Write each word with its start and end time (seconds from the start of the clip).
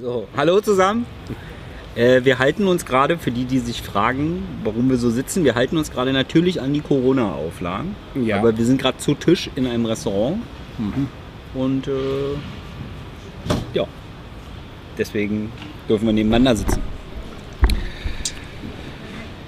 So, 0.00 0.28
hallo 0.36 0.60
zusammen. 0.60 1.06
Äh, 1.96 2.20
wir 2.22 2.38
halten 2.38 2.68
uns 2.68 2.86
gerade, 2.86 3.18
für 3.18 3.32
die, 3.32 3.46
die 3.46 3.58
sich 3.58 3.82
fragen, 3.82 4.44
warum 4.62 4.88
wir 4.90 4.96
so 4.96 5.10
sitzen, 5.10 5.42
wir 5.42 5.56
halten 5.56 5.76
uns 5.76 5.90
gerade 5.90 6.12
natürlich 6.12 6.60
an 6.60 6.72
die 6.72 6.80
Corona-Auflagen. 6.80 7.96
Ja. 8.14 8.38
Aber 8.38 8.56
wir 8.56 8.64
sind 8.64 8.80
gerade 8.80 8.98
zu 8.98 9.14
Tisch 9.14 9.50
in 9.56 9.66
einem 9.66 9.86
Restaurant. 9.86 10.38
Und 11.52 11.88
äh, 11.88 11.90
ja, 13.74 13.88
deswegen 14.96 15.50
dürfen 15.88 16.06
wir 16.06 16.12
nebeneinander 16.12 16.54
sitzen. 16.54 16.80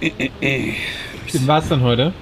Wie 0.01 1.47
war 1.47 1.61
es 1.61 1.69
dann 1.69 1.81
heute? 1.81 2.13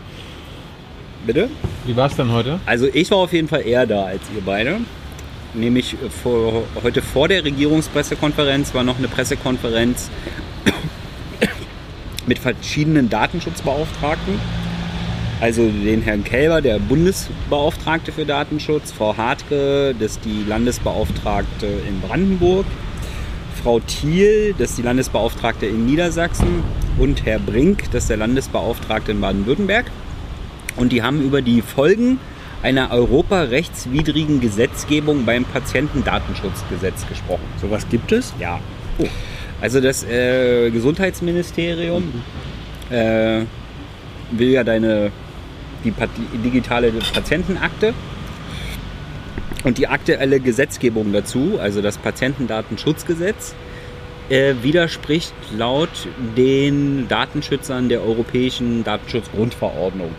Bitte? 1.27 1.49
Wie 1.87 1.97
war 1.97 2.09
es 2.09 2.17
dann 2.17 2.31
heute? 2.31 2.61
Also 2.67 2.89
ich 2.93 3.11
war 3.11 3.19
auf 3.19 3.33
jeden 3.33 3.49
Fall 3.49 3.67
eher 3.67 3.87
da 3.87 4.05
als 4.05 4.21
ihr 4.37 4.43
beide. 4.45 4.81
Nämlich 5.55 5.97
vor, 6.23 6.65
heute 6.83 7.01
vor 7.01 7.29
der 7.29 7.45
Regierungspressekonferenz 7.45 8.75
war 8.75 8.85
noch 8.85 8.99
eine 8.99 9.09
Pressekonferenz 9.09 10.11
mit 12.27 12.39
verschiedenen 12.39 13.09
Datenschutzbeauftragten. 13.09 14.39
Also 15.41 15.69
den 15.69 16.03
Herrn 16.03 16.25
Kelber, 16.25 16.61
der 16.61 16.81
Bundesbeauftragte 16.81 18.11
für 18.13 18.27
Datenschutz, 18.27 18.91
Frau 18.91 19.17
Hartke, 19.17 19.95
das 19.99 20.13
ist 20.13 20.25
die 20.25 20.45
Landesbeauftragte 20.47 21.67
in 21.67 22.01
Brandenburg, 22.01 22.67
Frau 23.63 23.79
Thiel, 23.81 24.55
das 24.59 24.71
ist 24.71 24.79
die 24.79 24.83
Landesbeauftragte 24.83 25.67
in 25.67 25.87
Niedersachsen 25.87 26.65
und 26.99 27.25
Herr 27.25 27.39
Brink, 27.39 27.85
das 27.93 28.05
ist 28.05 28.11
der 28.11 28.17
Landesbeauftragte 28.17 29.13
in 29.13 29.21
Baden-Württemberg. 29.21 29.87
Und 30.77 30.93
die 30.93 31.03
haben 31.03 31.23
über 31.23 31.41
die 31.41 31.63
Folgen 31.63 32.19
einer 32.63 32.91
europarechtswidrigen 32.91 34.41
Gesetzgebung 34.41 35.25
beim 35.25 35.45
Patientendatenschutzgesetz 35.45 37.07
gesprochen. 37.09 37.45
Sowas 37.61 37.87
gibt 37.89 38.13
es? 38.13 38.35
Ja. 38.39 38.61
Also 39.61 39.81
das 39.81 40.05
äh, 40.05 40.71
Gesundheitsministerium 40.71 42.23
äh, 42.91 43.43
will 44.33 44.51
ja 44.51 44.65
deine 44.65 45.11
die, 45.85 45.93
Pat- 45.93 46.11
digitale 46.45 46.93
Patientenakte 47.13 47.95
und 49.65 49.79
die 49.79 49.87
aktuelle 49.87 50.41
Gesetzgebung 50.41 51.13
dazu, 51.13 51.59
also 51.61 51.81
das 51.83 51.99
Patientendatenschutzgesetz, 51.99 53.55
äh, 54.29 54.55
widerspricht 54.63 55.33
laut 55.57 55.89
den 56.37 57.07
Datenschützern 57.09 57.89
der 57.89 58.03
Europäischen 58.03 58.85
Datenschutzgrundverordnung. 58.85 60.11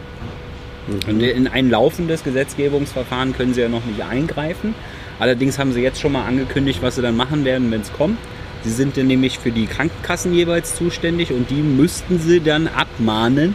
Und 1.07 1.21
in 1.21 1.47
ein 1.47 1.69
laufendes 1.69 2.23
Gesetzgebungsverfahren 2.23 3.33
können 3.33 3.53
sie 3.53 3.61
ja 3.61 3.69
noch 3.69 3.85
nicht 3.85 4.01
eingreifen. 4.01 4.73
Allerdings 5.19 5.59
haben 5.59 5.73
sie 5.73 5.81
jetzt 5.81 5.99
schon 5.99 6.13
mal 6.13 6.25
angekündigt, 6.25 6.79
was 6.81 6.95
sie 6.95 7.01
dann 7.01 7.15
machen 7.15 7.45
werden, 7.45 7.69
wenn 7.71 7.81
es 7.81 7.93
kommt. 7.93 8.17
Sie 8.63 8.71
sind 8.71 8.97
dann 8.97 9.07
nämlich 9.07 9.39
für 9.39 9.51
die 9.51 9.67
Krankenkassen 9.67 10.33
jeweils 10.33 10.75
zuständig 10.75 11.31
und 11.31 11.49
die 11.49 11.61
müssten 11.61 12.19
sie 12.19 12.41
dann 12.41 12.67
abmahnen, 12.67 13.53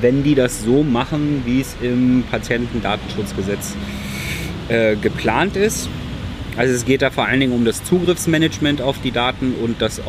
wenn 0.00 0.22
die 0.22 0.34
das 0.34 0.62
so 0.62 0.82
machen, 0.82 1.42
wie 1.44 1.60
es 1.60 1.76
im 1.82 2.24
Patientendatenschutzgesetz 2.30 3.74
äh, 4.68 4.96
geplant 4.96 5.56
ist. 5.56 5.88
Also 6.56 6.74
es 6.74 6.84
geht 6.84 7.02
da 7.02 7.10
vor 7.10 7.26
allen 7.26 7.40
Dingen 7.40 7.52
um 7.52 7.64
das 7.64 7.84
Zugriffsmanagement 7.84 8.82
auf 8.82 9.00
die 9.00 9.12
Daten 9.12 9.54
und 9.62 9.80
das 9.80 10.00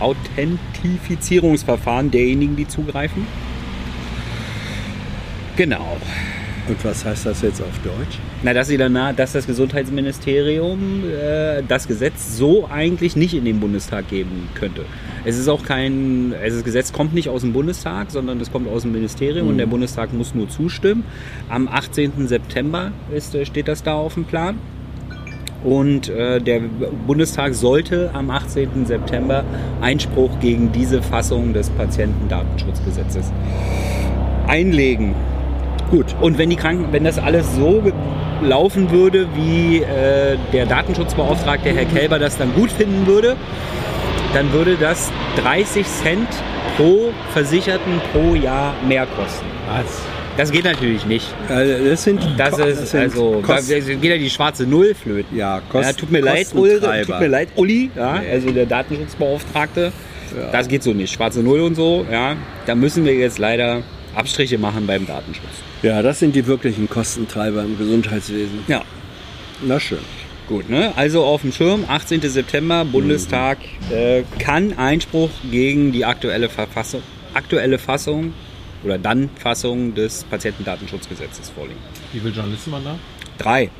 Authentifizierungsverfahren 0.00 2.10
derjenigen, 2.10 2.56
die 2.56 2.68
zugreifen. 2.68 3.26
Genau. 5.56 5.96
Und 6.68 6.84
was 6.84 7.04
heißt 7.04 7.26
das 7.26 7.42
jetzt 7.42 7.62
auf 7.62 7.78
Deutsch? 7.84 8.18
Na, 8.42 8.52
dass 8.52 8.68
sie 8.68 8.76
danach, 8.76 9.14
dass 9.14 9.32
das 9.32 9.46
Gesundheitsministerium 9.46 11.04
äh, 11.04 11.62
das 11.66 11.86
Gesetz 11.86 12.36
so 12.36 12.68
eigentlich 12.68 13.14
nicht 13.14 13.34
in 13.34 13.44
den 13.44 13.60
Bundestag 13.60 14.08
geben 14.08 14.48
könnte. 14.54 14.84
Es 15.24 15.38
ist 15.38 15.48
auch 15.48 15.62
kein, 15.62 16.34
also 16.42 16.56
das 16.56 16.64
Gesetz 16.64 16.92
kommt 16.92 17.14
nicht 17.14 17.28
aus 17.28 17.42
dem 17.42 17.52
Bundestag, 17.52 18.10
sondern 18.10 18.40
es 18.40 18.50
kommt 18.50 18.68
aus 18.68 18.82
dem 18.82 18.92
Ministerium 18.92 19.48
und 19.48 19.58
der 19.58 19.66
Bundestag 19.66 20.12
muss 20.12 20.34
nur 20.34 20.48
zustimmen. 20.48 21.04
Am 21.48 21.68
18. 21.68 22.26
September 22.26 22.90
ist, 23.14 23.34
äh, 23.34 23.46
steht 23.46 23.68
das 23.68 23.82
da 23.82 23.94
auf 23.94 24.14
dem 24.14 24.24
Plan. 24.24 24.58
Und 25.64 26.08
äh, 26.08 26.40
der 26.40 26.60
Bundestag 27.06 27.54
sollte 27.54 28.10
am 28.12 28.30
18. 28.30 28.86
September 28.86 29.44
Einspruch 29.80 30.38
gegen 30.40 30.70
diese 30.72 31.00
Fassung 31.02 31.54
des 31.54 31.70
Patientendatenschutzgesetzes 31.70 33.32
einlegen. 34.46 35.14
Gut. 35.90 36.06
Und 36.20 36.36
wenn 36.38 36.50
die 36.50 36.56
Kranken, 36.56 36.86
wenn 36.92 37.04
das 37.04 37.18
alles 37.18 37.54
so 37.54 37.82
laufen 38.42 38.90
würde, 38.90 39.26
wie 39.34 39.78
äh, 39.78 40.36
der 40.52 40.66
Datenschutzbeauftragte 40.66 41.70
Herr 41.70 41.84
Kelber 41.84 42.18
das 42.18 42.36
dann 42.36 42.52
gut 42.54 42.70
finden 42.70 43.06
würde, 43.06 43.36
dann 44.34 44.52
würde 44.52 44.76
das 44.76 45.10
30 45.42 45.86
Cent 45.86 46.28
pro 46.76 47.12
Versicherten 47.32 48.00
pro 48.12 48.34
Jahr 48.34 48.74
mehr 48.86 49.06
kosten. 49.06 49.46
Was? 49.68 50.02
Das 50.36 50.50
geht 50.52 50.64
natürlich 50.64 51.06
nicht. 51.06 51.32
Also 51.48 51.84
das 51.88 52.02
sind, 52.04 52.20
Das 52.36 52.58
ist 52.58 52.90
sind 52.90 53.00
also, 53.00 53.40
da 53.40 53.54
Kosten, 53.54 54.00
geht 54.02 54.10
ja 54.10 54.18
die 54.18 54.28
schwarze 54.28 54.64
Null 54.64 54.94
flöten. 54.94 55.34
ja, 55.34 55.56
Ja, 55.56 55.62
Kosten, 55.70 55.96
tut 55.96 56.10
mir 56.10 56.20
leid, 56.20 56.48
Uli, 56.54 56.70
Kostentreiber. 56.72 57.06
tut 57.06 57.20
mir 57.20 57.28
leid, 57.28 57.48
Uli, 57.56 57.90
ja, 57.96 58.20
also 58.30 58.50
der 58.50 58.66
Datenschutzbeauftragte. 58.66 59.92
Das 60.52 60.68
geht 60.68 60.82
so 60.82 60.92
nicht. 60.92 61.10
Schwarze 61.14 61.40
Null 61.40 61.60
und 61.60 61.74
so, 61.76 62.04
ja. 62.10 62.34
Da 62.66 62.74
müssen 62.74 63.06
wir 63.06 63.14
jetzt 63.14 63.38
leider 63.38 63.80
Abstriche 64.16 64.58
machen 64.58 64.86
beim 64.86 65.06
Datenschutz. 65.06 65.44
Ja, 65.82 66.02
das 66.02 66.18
sind 66.18 66.34
die 66.34 66.46
wirklichen 66.46 66.88
Kostentreiber 66.88 67.62
im 67.62 67.78
Gesundheitswesen. 67.78 68.60
Ja. 68.66 68.82
Na 69.62 69.78
schön. 69.78 69.98
Gut, 70.48 70.70
ne? 70.70 70.92
Also 70.96 71.24
auf 71.24 71.42
dem 71.42 71.52
Schirm, 71.52 71.84
18. 71.88 72.20
September, 72.22 72.84
Bundestag 72.84 73.58
äh, 73.90 74.22
kann 74.38 74.78
Einspruch 74.78 75.30
gegen 75.50 75.90
die 75.92 76.04
aktuelle 76.04 76.48
Verfassung, 76.48 77.02
aktuelle 77.34 77.78
Fassung 77.78 78.32
oder 78.84 78.96
dann 78.96 79.28
Fassung 79.38 79.94
des 79.94 80.24
Patientendatenschutzgesetzes 80.24 81.50
vorlegen. 81.50 81.80
Wie 82.12 82.20
viele 82.20 82.32
Journalisten 82.32 82.70
waren 82.70 82.84
da? 82.84 82.98
Drei. 83.38 83.70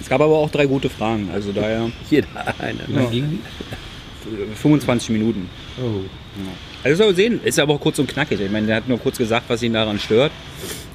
Es 0.00 0.08
gab 0.08 0.20
aber 0.20 0.36
auch 0.36 0.50
drei 0.50 0.66
gute 0.66 0.88
Fragen, 0.88 1.28
also 1.32 1.52
daher 1.52 1.90
Jeder 2.10 2.28
eine. 2.58 3.08
Gingen 3.10 3.40
25 4.54 5.10
Minuten. 5.10 5.50
Oh. 5.78 6.00
Also 6.84 7.04
soll 7.04 7.14
sehen, 7.14 7.40
ist 7.44 7.58
aber 7.58 7.74
auch 7.74 7.80
kurz 7.80 7.98
und 7.98 8.08
knackig. 8.08 8.40
Ich 8.40 8.50
meine, 8.50 8.66
der 8.66 8.76
hat 8.76 8.88
nur 8.88 8.98
kurz 8.98 9.18
gesagt, 9.18 9.46
was 9.48 9.62
ihn 9.62 9.72
daran 9.72 9.98
stört. 9.98 10.32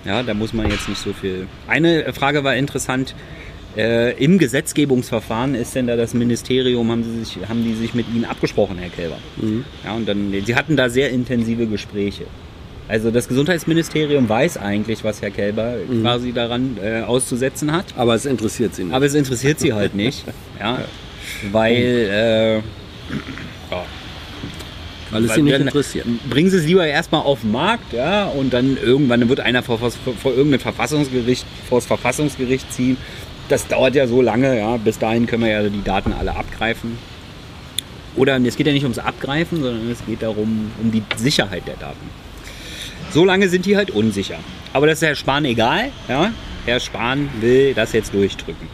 Ja, 0.05 0.23
da 0.23 0.33
muss 0.33 0.53
man 0.53 0.69
jetzt 0.69 0.89
nicht 0.89 1.01
so 1.01 1.13
viel. 1.13 1.47
Eine 1.67 2.11
Frage 2.13 2.43
war 2.43 2.55
interessant. 2.55 3.15
Äh, 3.75 4.11
Im 4.23 4.37
Gesetzgebungsverfahren 4.37 5.55
ist 5.55 5.75
denn 5.75 5.87
da 5.87 5.95
das 5.95 6.13
Ministerium, 6.13 6.91
haben, 6.91 7.03
sie 7.03 7.23
sich, 7.23 7.49
haben 7.49 7.63
die 7.63 7.73
sich 7.73 7.93
mit 7.93 8.05
Ihnen 8.13 8.25
abgesprochen, 8.25 8.77
Herr 8.77 8.89
Kelber? 8.89 9.17
Ja, 9.83 9.93
und 9.93 10.07
dann, 10.07 10.31
Sie 10.45 10.55
hatten 10.55 10.77
da 10.77 10.89
sehr 10.89 11.09
intensive 11.09 11.65
Gespräche. 11.65 12.25
Also 12.87 13.11
das 13.11 13.27
Gesundheitsministerium 13.27 14.27
weiß 14.27 14.57
eigentlich, 14.57 15.03
was 15.03 15.21
Herr 15.21 15.31
Kelber 15.31 15.75
quasi 16.01 16.33
daran 16.33 16.77
äh, 16.83 17.01
auszusetzen 17.01 17.71
hat. 17.71 17.85
Aber 17.97 18.13
es 18.13 18.25
interessiert 18.25 18.75
sie 18.75 18.83
nicht. 18.83 18.93
Aber 18.93 19.05
es 19.05 19.13
interessiert 19.13 19.59
sie 19.59 19.73
halt 19.73 19.95
nicht. 19.95 20.23
Ja, 20.59 20.79
weil 21.51 22.61
äh, 22.61 23.15
weil 25.13 25.25
es 25.25 25.33
sie 25.33 25.41
nicht 25.41 25.53
dann 25.53 25.63
interessiert. 25.63 26.05
Bringen 26.29 26.49
Sie 26.49 26.57
es 26.57 26.65
lieber 26.65 26.85
erstmal 26.85 27.21
auf 27.21 27.41
den 27.41 27.51
Markt, 27.51 27.93
ja, 27.93 28.25
und 28.25 28.53
dann 28.53 28.77
irgendwann 28.77 29.27
wird 29.29 29.39
einer 29.39 29.63
vor, 29.63 29.77
vor, 29.77 29.91
vor 29.91 30.33
irgendein 30.33 30.59
Verfassungsgericht, 30.59 31.45
vor 31.67 31.79
das 31.79 31.85
Verfassungsgericht 31.85 32.71
ziehen. 32.73 32.97
Das 33.49 33.67
dauert 33.67 33.95
ja 33.95 34.07
so 34.07 34.21
lange, 34.21 34.57
ja. 34.57 34.77
Bis 34.77 34.99
dahin 34.99 35.27
können 35.27 35.43
wir 35.43 35.51
ja 35.51 35.69
die 35.69 35.83
Daten 35.83 36.13
alle 36.13 36.35
abgreifen. 36.35 36.97
Oder 38.15 38.37
es 38.37 38.55
geht 38.55 38.67
ja 38.67 38.73
nicht 38.73 38.83
ums 38.83 38.99
Abgreifen, 38.99 39.61
sondern 39.61 39.89
es 39.91 40.05
geht 40.05 40.21
darum, 40.21 40.71
um 40.81 40.91
die 40.91 41.03
Sicherheit 41.17 41.67
der 41.67 41.75
Daten. 41.75 42.09
So 43.11 43.25
lange 43.25 43.49
sind 43.49 43.65
die 43.65 43.75
halt 43.75 43.91
unsicher. 43.91 44.37
Aber 44.71 44.87
das 44.87 45.01
ist 45.01 45.07
Herr 45.07 45.15
Spahn 45.15 45.45
egal, 45.45 45.89
ja. 46.07 46.31
Herr 46.65 46.79
Spahn 46.79 47.29
will 47.41 47.73
das 47.73 47.93
jetzt 47.93 48.13
durchdrücken. 48.13 48.67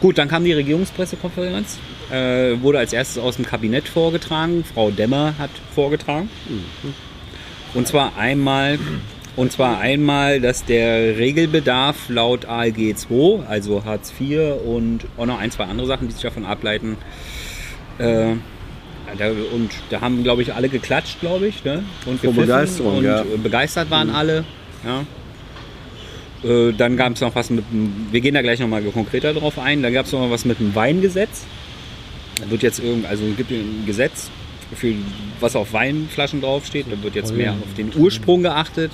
Gut, 0.00 0.18
dann 0.18 0.28
kam 0.28 0.44
die 0.44 0.52
Regierungspressekonferenz. 0.52 1.78
Äh, 2.10 2.60
wurde 2.60 2.78
als 2.78 2.92
erstes 2.92 3.22
aus 3.22 3.36
dem 3.36 3.46
Kabinett 3.46 3.88
vorgetragen. 3.88 4.64
Frau 4.64 4.90
Demmer 4.90 5.34
hat 5.38 5.50
vorgetragen. 5.74 6.28
Und 7.72 7.88
zwar 7.88 8.16
einmal, 8.16 8.78
und 9.36 9.52
zwar 9.52 9.78
einmal, 9.78 10.40
dass 10.40 10.64
der 10.64 11.16
Regelbedarf 11.18 12.08
laut 12.08 12.44
ALG 12.44 12.94
2, 12.94 13.46
also 13.46 13.84
Hartz 13.84 14.12
IV 14.20 14.40
und 14.64 15.06
auch 15.16 15.26
noch 15.26 15.38
ein, 15.38 15.50
zwei 15.50 15.64
andere 15.64 15.86
Sachen, 15.86 16.08
die 16.08 16.14
sich 16.14 16.22
davon 16.22 16.44
ableiten, 16.44 16.96
äh, 17.98 18.34
und 19.52 19.70
da 19.90 20.00
haben, 20.00 20.24
glaube 20.24 20.42
ich, 20.42 20.54
alle 20.54 20.68
geklatscht, 20.68 21.20
glaube 21.20 21.46
ich. 21.46 21.64
Ne? 21.64 21.84
Und 22.06 22.20
Begeisterung, 22.20 22.98
und 22.98 23.04
ja. 23.04 23.20
äh, 23.20 23.36
begeistert 23.42 23.90
waren 23.90 24.10
alle. 24.10 24.44
Ja. 24.84 25.04
Äh, 26.48 26.72
Dann 26.72 26.96
gab 26.96 27.12
es 27.14 27.20
noch 27.20 27.34
was 27.34 27.50
mit 27.50 27.64
dem, 27.70 28.08
wir 28.10 28.20
gehen 28.20 28.34
da 28.34 28.42
gleich 28.42 28.58
nochmal 28.60 28.82
konkreter 28.82 29.32
drauf 29.32 29.58
ein, 29.58 29.82
da 29.82 29.90
gab 29.90 30.06
es 30.06 30.12
noch 30.12 30.30
was 30.30 30.44
mit 30.44 30.58
dem 30.58 30.74
Weingesetz. 30.74 31.44
Wird 32.48 32.62
jetzt 32.62 32.80
irgend, 32.80 33.06
also 33.06 33.24
es 33.24 33.36
gibt 33.36 33.50
ein 33.50 33.84
Gesetz, 33.86 34.30
für 34.74 34.94
was 35.40 35.56
auf 35.56 35.72
Weinflaschen 35.72 36.40
draufsteht, 36.40 36.86
da 36.90 37.02
wird 37.02 37.14
jetzt 37.14 37.32
Oh 37.32 37.36
mehr 37.36 37.52
auf 37.52 37.74
den 37.76 37.92
Ursprung 37.96 38.42
geachtet. 38.42 38.92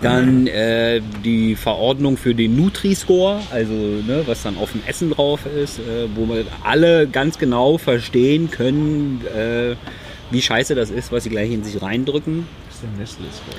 Dann 0.00 0.46
äh, 0.46 1.00
die 1.24 1.56
Verordnung 1.56 2.16
für 2.16 2.32
den 2.32 2.56
Nutri-Score, 2.56 3.40
also 3.50 3.72
ne, 3.72 4.22
was 4.26 4.44
dann 4.44 4.56
auf 4.56 4.70
dem 4.70 4.82
Essen 4.86 5.10
drauf 5.10 5.40
ist, 5.44 5.80
äh, 5.80 6.06
wo 6.14 6.28
wir 6.32 6.44
alle 6.62 7.08
ganz 7.08 7.36
genau 7.38 7.78
verstehen 7.78 8.48
können, 8.48 9.22
äh, 9.26 9.74
wie 10.30 10.40
scheiße 10.40 10.76
das 10.76 10.90
ist, 10.90 11.10
was 11.10 11.24
sie 11.24 11.30
gleich 11.30 11.50
in 11.50 11.64
sich 11.64 11.82
reindrücken. 11.82 12.46
Das 12.68 12.76
ist 12.76 12.82
der 12.84 12.90
Nestle-Score. 13.00 13.56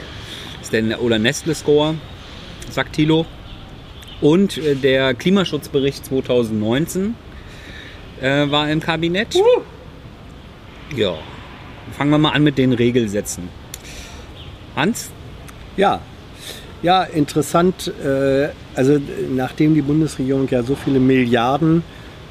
Ist 0.62 0.72
der, 0.72 1.02
oder 1.02 1.20
Nestle-Score, 1.20 1.96
sagt 2.70 2.96
Thilo. 2.96 3.26
Und 4.22 4.58
äh, 4.58 4.76
der 4.76 5.14
Klimaschutzbericht 5.16 6.06
2019 6.06 7.16
äh, 8.22 8.50
war 8.50 8.70
im 8.70 8.80
Kabinett. 8.80 9.36
Ja. 10.96 11.16
Fangen 11.98 12.12
wir 12.12 12.18
mal 12.18 12.32
an 12.32 12.44
mit 12.44 12.58
den 12.58 12.74
Regelsätzen. 12.74 13.50
Hans? 14.76 15.10
Ja, 15.76 16.02
ja, 16.82 17.04
interessant. 17.04 17.92
Äh, 18.04 18.50
also 18.76 19.00
nachdem 19.36 19.74
die 19.74 19.82
Bundesregierung 19.82 20.48
ja 20.50 20.64
so 20.64 20.76
viele 20.76 21.00
Milliarden 21.00 21.84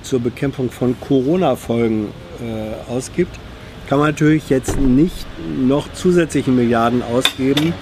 zur 0.02 0.20
Bekämpfung 0.20 0.70
von 0.70 0.98
Corona-Folgen 1.00 2.08
äh, 2.40 2.90
ausgibt, 2.90 3.38
kann 3.88 3.98
man 3.98 4.08
natürlich 4.08 4.48
jetzt 4.48 4.78
nicht 4.78 5.26
noch 5.58 5.92
zusätzliche 5.92 6.50
Milliarden 6.50 7.02
ausgeben, 7.02 7.72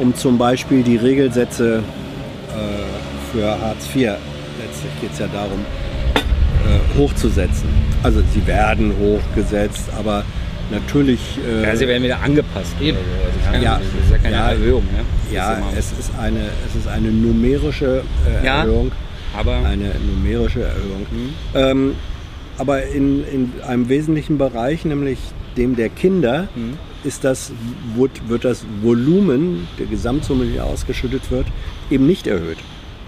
um 0.00 0.14
zum 0.14 0.38
Beispiel 0.38 0.82
die 0.82 0.96
Regelsätze 0.96 1.78
äh, 1.78 3.32
für 3.32 3.60
Hartz 3.60 3.86
IV, 3.94 4.12
letztlich 4.60 5.00
geht 5.00 5.12
es 5.12 5.18
ja 5.18 5.28
darum, 5.28 5.64
hochzusetzen. 6.96 7.68
Also 8.02 8.22
sie 8.32 8.46
werden 8.46 8.92
hochgesetzt, 8.98 9.84
aber 9.98 10.24
natürlich... 10.70 11.20
äh, 11.46 11.62
Ja, 11.64 11.76
sie 11.76 11.86
werden 11.88 12.02
wieder 12.02 12.20
angepasst. 12.22 12.74
Eben. 12.80 12.98
Also, 13.46 13.64
Ja. 13.64 13.76
Das 13.78 14.04
ist 14.04 14.10
ja 14.10 14.18
keine 14.18 14.36
Ja. 14.36 14.50
Erhöhung. 14.50 14.82
Ne? 14.84 15.34
Ja, 15.34 15.58
ist 15.78 15.92
es 15.92 15.98
ist 16.06 16.12
eine, 16.18 16.40
es 16.68 16.74
ist 16.76 16.88
eine 16.88 17.08
numerische 17.08 18.02
äh, 18.42 18.46
Ja. 18.46 18.60
Erhöhung. 18.62 18.92
aber 19.36 19.56
Eine 19.66 19.90
numerische 20.06 20.62
Erhöhung. 20.62 21.06
Mhm. 21.10 21.30
Ähm, 21.54 21.94
aber 22.58 22.84
in, 22.84 23.24
in 23.26 23.52
einem 23.66 23.88
wesentlichen 23.88 24.38
Bereich, 24.38 24.84
nämlich 24.84 25.18
dem 25.56 25.74
der 25.76 25.88
Kinder, 25.88 26.48
Mhm. 26.54 26.74
ist 27.04 27.24
das, 27.24 27.52
wird, 27.96 28.28
wird 28.28 28.44
das 28.44 28.64
Volumen 28.82 29.66
der 29.78 29.86
Gesamtsumme, 29.86 30.44
die 30.46 30.60
ausgeschüttet 30.60 31.30
wird, 31.30 31.46
eben 31.90 32.06
nicht 32.06 32.26
erhöht, 32.26 32.58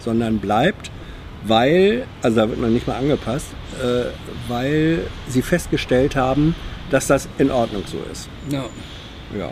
sondern 0.00 0.38
bleibt, 0.38 0.90
weil, 1.46 2.06
also 2.22 2.36
da 2.40 2.48
wird 2.48 2.60
noch 2.60 2.68
nicht 2.68 2.86
mal 2.86 2.96
angepasst, 2.96 3.46
äh, 3.82 4.06
weil 4.48 5.00
sie 5.28 5.42
festgestellt 5.42 6.16
haben, 6.16 6.54
dass 6.90 7.06
das 7.06 7.28
in 7.38 7.50
Ordnung 7.50 7.82
so 7.86 7.98
ist. 8.12 8.28
ja. 8.50 8.64
Ja. 9.36 9.48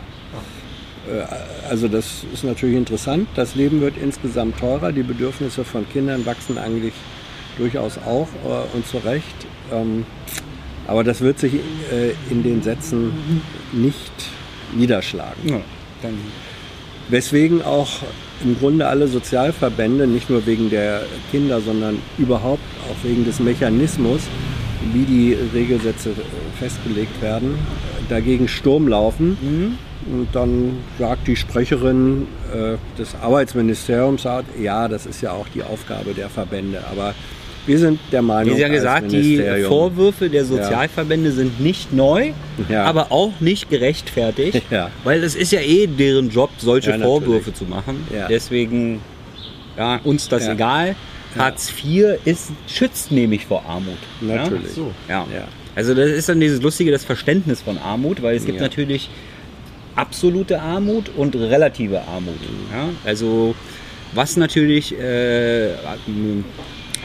Äh, 1.11 1.25
Also 1.69 1.87
das 1.87 2.23
ist 2.33 2.43
natürlich 2.43 2.75
interessant. 2.77 3.27
Das 3.35 3.55
Leben 3.55 3.81
wird 3.81 3.97
insgesamt 3.97 4.57
teurer. 4.59 4.91
Die 4.91 5.03
Bedürfnisse 5.03 5.63
von 5.65 5.87
Kindern 5.89 6.25
wachsen 6.25 6.57
eigentlich 6.57 6.93
durchaus 7.57 7.97
auch 7.97 8.27
äh, 8.45 8.75
und 8.75 8.87
zu 8.87 8.97
Recht. 8.97 9.35
Ähm, 9.71 10.05
Aber 10.87 11.03
das 11.03 11.19
wird 11.21 11.39
sich 11.39 11.53
äh, 11.55 12.11
in 12.29 12.43
den 12.43 12.61
Sätzen 12.63 13.11
nicht 13.73 14.13
niederschlagen. 14.73 15.47
ja. 15.49 15.59
Dann, 16.01 16.17
Weswegen 17.09 17.61
auch 17.61 17.89
im 18.43 18.57
Grunde 18.57 18.87
alle 18.87 19.07
Sozialverbände, 19.07 20.07
nicht 20.07 20.29
nur 20.29 20.45
wegen 20.45 20.69
der 20.69 21.03
Kinder, 21.31 21.61
sondern 21.61 21.99
überhaupt 22.17 22.63
auch 22.89 23.07
wegen 23.07 23.25
des 23.25 23.39
Mechanismus, 23.39 24.21
wie 24.93 25.03
die 25.03 25.37
Regelsätze 25.53 26.09
äh, 26.09 26.13
festgelegt 26.59 27.21
werden, 27.21 27.57
dagegen 28.09 28.47
Sturm 28.47 28.87
laufen. 28.87 29.77
Und 30.11 30.27
dann 30.33 30.77
sagt 30.99 31.27
die 31.27 31.35
Sprecherin 31.35 32.27
äh, 32.53 32.77
des 32.97 33.15
Arbeitsministeriums, 33.15 34.27
ja, 34.61 34.87
das 34.87 35.05
ist 35.05 35.21
ja 35.21 35.31
auch 35.31 35.47
die 35.53 35.63
Aufgabe 35.63 36.13
der 36.13 36.29
Verbände. 36.29 36.83
Aber 36.91 37.15
wir 37.65 37.79
sind 37.79 37.99
der 38.11 38.21
Meinung, 38.21 38.51
wie 38.51 38.55
Sie 38.55 38.61
ja 38.61 38.67
als 38.67 38.75
gesagt, 38.75 39.11
die 39.11 39.41
Vorwürfe 39.67 40.29
der 40.29 40.45
Sozialverbände 40.45 41.31
sind 41.31 41.59
nicht 41.59 41.91
neu, 41.93 42.31
Ja. 42.69 42.83
aber 42.85 43.11
auch 43.11 43.31
nicht 43.39 43.69
gerechtfertigt, 43.69 44.61
Ja. 44.69 44.89
weil 45.03 45.23
es 45.23 45.35
ist 45.35 45.51
ja 45.51 45.61
eh 45.61 45.87
deren 45.87 46.29
Job, 46.29 46.49
solche 46.57 46.91
Ja. 46.91 46.99
Vorwürfe 46.99 47.53
zu 47.53 47.65
machen. 47.65 48.05
Ja. 48.13 48.27
Deswegen, 48.27 49.01
ja, 49.77 49.99
uns 50.03 50.27
das 50.29 50.45
Ja. 50.45 50.53
egal. 50.53 50.95
Hartz 51.37 51.69
IV 51.83 52.17
ist, 52.23 52.51
schützt 52.67 53.11
nämlich 53.11 53.45
vor 53.45 53.63
Armut. 53.67 53.97
Natürlich. 54.21 54.71
So. 54.71 54.91
Ja? 55.09 55.25
Ja. 55.31 55.39
Ja. 55.39 55.47
Also 55.75 55.93
das 55.93 56.09
ist 56.09 56.29
dann 56.29 56.39
dieses 56.39 56.61
lustige, 56.61 56.91
das 56.91 57.03
Verständnis 57.03 57.61
von 57.61 57.77
Armut, 57.77 58.21
weil 58.21 58.37
es 58.37 58.45
gibt 58.45 58.57
Ja. 58.59 58.63
natürlich 58.63 59.09
absolute 59.95 60.61
Armut 60.61 61.09
und 61.17 61.35
relative 61.35 62.01
Armut. 62.07 62.35
Ja? 62.71 62.89
Also 63.03 63.53
was 64.13 64.37
natürlich 64.37 64.97
äh, 64.97 65.71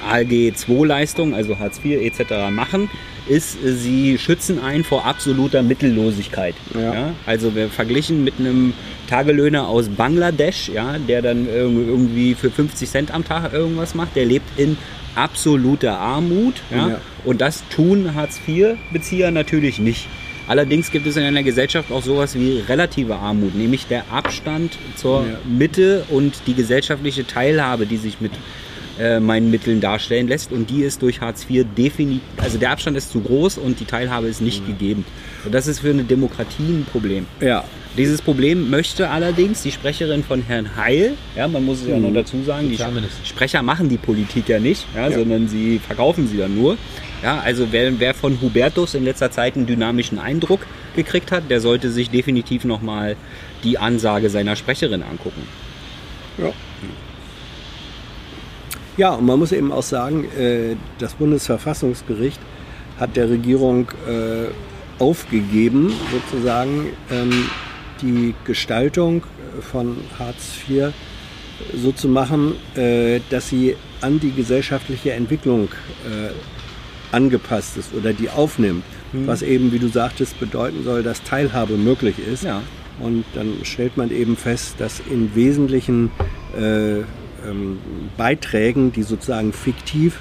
ALG-2-Leistungen, 0.09 1.35
also 1.35 1.59
Hartz 1.59 1.81
IV 1.85 2.01
etc. 2.03 2.51
machen, 2.51 2.91
ist, 3.29 3.63
äh, 3.65 3.73
sie 3.73 4.19
schützen 4.19 4.59
einen 4.63 4.85
vor 4.85 5.05
absoluter 5.07 5.63
Mittellosigkeit. 5.63 6.55
Ja. 6.75 7.13
Also 7.27 7.55
wir 7.55 7.69
verglichen 7.69 8.25
mit 8.25 8.35
einem 8.39 8.73
Tagelöhner 9.09 9.69
aus 9.69 9.89
Bangladesch, 9.89 10.69
ja, 10.69 10.97
der 10.99 11.23
dann 11.23 11.47
irg- 11.47 11.87
irgendwie 11.89 12.35
für 12.35 12.51
50 12.51 12.89
Cent 12.89 13.11
am 13.13 13.25
Tag 13.25 13.53
irgendwas 13.53 13.95
macht, 13.95 14.17
der 14.17 14.25
lebt 14.27 14.59
in 14.59 14.77
absoluter 15.15 15.99
Armut. 15.99 16.55
Ja? 16.71 16.89
Ja. 16.89 17.01
Und 17.25 17.41
das 17.41 17.63
tun 17.75 18.15
Hartz-IV-Bezieher 18.15 19.31
natürlich 19.31 19.79
nicht. 19.79 20.07
Allerdings 20.49 20.91
gibt 20.91 21.07
es 21.07 21.17
in 21.17 21.23
einer 21.23 21.45
Gesellschaft 21.45 21.93
auch 21.93 22.03
sowas 22.03 22.35
wie 22.35 22.59
relative 22.69 23.15
Armut, 23.17 23.55
nämlich 23.55 23.87
der 23.87 24.05
Abstand 24.11 24.73
zur 24.97 25.21
Ja. 25.21 25.39
Mitte 25.49 26.05
und 26.09 26.35
die 26.49 26.55
gesellschaftliche 26.55 27.25
Teilhabe, 27.25 27.87
die 27.87 27.99
sich 27.99 28.21
mit 28.21 28.33
äh, 28.99 29.21
meinen 29.21 29.51
Mitteln 29.51 29.81
darstellen 29.81 30.29
lässt. 30.29 30.53
Und 30.53 30.71
die 30.71 30.83
ist 30.83 31.03
durch 31.03 31.21
Hartz 31.21 31.47
IV 31.49 31.67
definitiv, 31.77 32.23
also 32.39 32.59
der 32.59 32.71
Abstand 32.71 32.97
ist 32.97 33.11
zu 33.11 33.21
groß 33.21 33.59
und 33.59 33.81
die 33.81 33.85
Teilhabe 33.85 34.27
ist 34.29 34.41
nicht 34.41 34.67
gegeben. 34.67 35.05
Und 35.45 35.55
das 35.55 35.67
ist 35.67 35.81
für 35.81 35.91
eine 35.91 36.05
Demokratie 36.05 36.63
ein 36.63 36.87
Problem. 36.91 37.27
Ja, 37.41 37.65
Dieses 37.97 38.23
Problem 38.23 38.71
möchte 38.71 39.09
allerdings 39.11 39.63
die 39.63 39.73
Sprecherin 39.73 40.23
von 40.23 40.43
Herrn 40.43 40.77
Heil, 40.77 41.15
ja, 41.35 41.49
man 41.49 41.65
muss 41.65 41.81
es 41.83 41.89
ja 41.89 41.99
noch 41.99 42.13
dazu 42.15 42.41
sagen, 42.45 42.69
die. 42.71 42.79
Sprecher 43.25 43.63
machen 43.63 43.89
die 43.89 43.97
Politik 43.99 44.49
ja 44.49 44.61
nicht, 44.61 44.87
ja, 44.95 45.09
Ja. 45.09 45.19
sondern 45.19 45.49
sie 45.49 45.81
verkaufen 45.81 46.29
sie 46.29 46.37
dann 46.37 46.55
nur. 46.55 46.77
Ja, 47.23 47.41
also 47.41 47.67
wer, 47.73 47.99
wer 47.99 48.15
von 48.15 48.41
Hubertus 48.41 48.95
in 48.95 49.05
letzter 49.05 49.31
Zeit 49.33 49.57
einen 49.57 49.67
dynamischen 49.67 50.19
Eindruck 50.21 50.61
gekriegt 50.95 51.33
hat, 51.33 51.51
der 51.51 51.61
sollte 51.61 51.91
sich 51.91 52.11
definitiv 52.11 52.65
nochmal 52.65 53.17
die 53.65 53.77
Ansage 53.77 54.31
seiner 54.31 54.55
Sprecherin 54.57 55.03
angucken. 55.03 55.43
Ja. 56.39 56.53
Ja, 59.01 59.15
und 59.15 59.25
man 59.25 59.39
muss 59.39 59.51
eben 59.53 59.73
auch 59.73 59.83
sagen, 59.83 60.27
äh, 60.39 60.77
das 60.99 61.15
Bundesverfassungsgericht 61.15 62.39
hat 62.99 63.17
der 63.17 63.31
Regierung 63.31 63.89
äh, 64.07 64.49
aufgegeben, 65.03 65.91
sozusagen 66.13 66.89
ähm, 67.11 67.47
die 68.03 68.35
Gestaltung 68.45 69.23
von 69.63 69.97
Hartz 70.19 70.53
IV 70.69 70.93
so 71.75 71.93
zu 71.93 72.09
machen, 72.09 72.57
äh, 72.75 73.21
dass 73.31 73.49
sie 73.49 73.75
an 74.03 74.21
die 74.21 74.33
gesellschaftliche 74.33 75.13
Entwicklung 75.13 75.71
angepasst 77.11 77.79
ist 77.79 77.95
oder 77.95 78.13
die 78.13 78.29
aufnimmt, 78.29 78.85
was 79.13 79.41
eben, 79.41 79.73
wie 79.73 79.79
du 79.79 79.89
sagtest, 79.89 80.39
bedeuten 80.39 80.85
soll, 80.85 81.03
dass 81.03 81.23
Teilhabe 81.23 81.79
möglich 81.79 82.17
ist. 82.19 82.45
Ja. 82.45 82.63
Und 82.99 83.25
dann 83.35 83.55
stellt 83.63 83.97
man 83.97 84.11
eben 84.11 84.37
fest, 84.37 84.75
dass 84.79 85.01
in 85.11 85.35
wesentlichen 85.35 86.11
äh, 86.55 87.03
ähm, 87.49 87.79
Beiträgen, 88.17 88.93
die 88.93 89.03
sozusagen 89.03 89.53
fiktiv 89.53 90.19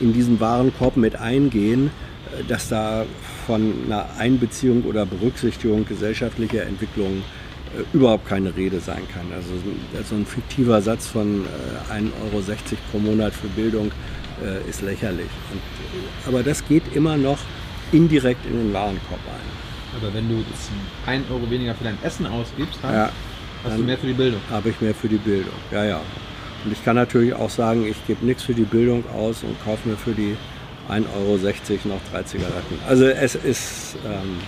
in 0.00 0.12
diesen 0.12 0.40
Warenkorb 0.40 0.96
mit 0.96 1.16
eingehen, 1.16 1.90
äh, 2.38 2.44
dass 2.48 2.68
da 2.68 3.04
von 3.46 3.74
einer 3.86 4.06
Einbeziehung 4.18 4.84
oder 4.84 5.06
Berücksichtigung 5.06 5.84
gesellschaftlicher 5.86 6.62
Entwicklung 6.64 7.22
äh, 7.76 7.96
überhaupt 7.96 8.26
keine 8.28 8.54
Rede 8.56 8.80
sein 8.80 9.02
kann. 9.12 9.26
Also 9.34 9.50
so- 10.08 10.14
ein 10.14 10.26
fiktiver 10.26 10.80
Satz 10.82 11.06
von 11.06 11.44
äh, 11.90 11.92
1,60 11.92 11.96
Euro 12.32 12.42
pro 12.90 12.98
Monat 12.98 13.32
für 13.34 13.48
Bildung 13.48 13.90
äh, 14.44 14.68
ist 14.68 14.82
lächerlich. 14.82 15.28
Und, 15.52 15.58
äh, 15.58 16.28
aber 16.28 16.42
das 16.42 16.66
geht 16.66 16.82
immer 16.94 17.16
noch 17.16 17.38
indirekt 17.92 18.44
in 18.46 18.52
den 18.52 18.72
Warenkorb 18.72 19.20
ein. 19.26 19.50
Aber 20.00 20.14
wenn 20.14 20.28
du 20.28 20.36
jetzt 20.36 20.70
1 21.06 21.28
Euro 21.30 21.50
weniger 21.50 21.74
für 21.74 21.82
dein 21.84 21.98
Essen 22.04 22.24
ausgibst, 22.26 22.78
dann 22.82 22.94
Ja, 22.94 23.10
hast 23.64 23.72
du 23.72 23.78
dann- 23.78 23.86
mehr 23.86 23.98
für 23.98 24.06
die 24.06 24.12
Bildung. 24.14 24.40
habe 24.50 24.68
ich 24.70 24.80
mehr 24.80 24.94
für 24.94 25.08
die 25.08 25.16
Bildung. 25.16 25.52
Ja, 25.72 25.84
ja. 25.84 26.00
Und 26.64 26.72
ich 26.72 26.84
kann 26.84 26.96
natürlich 26.96 27.32
auch 27.34 27.50
sagen, 27.50 27.86
ich 27.86 27.96
gebe 28.06 28.24
nichts 28.24 28.42
für 28.42 28.54
die 28.54 28.64
Bildung 28.64 29.04
aus 29.16 29.42
und 29.42 29.62
kaufe 29.64 29.88
mir 29.88 29.96
für 29.96 30.12
die 30.12 30.36
1,60 30.88 31.04
Euro 31.14 31.36
noch 31.94 32.00
drei 32.12 32.22
Zigaretten. 32.22 32.78
Also 32.88 33.06
es 33.06 33.34
ist, 33.34 33.96
ähm, 34.04 34.38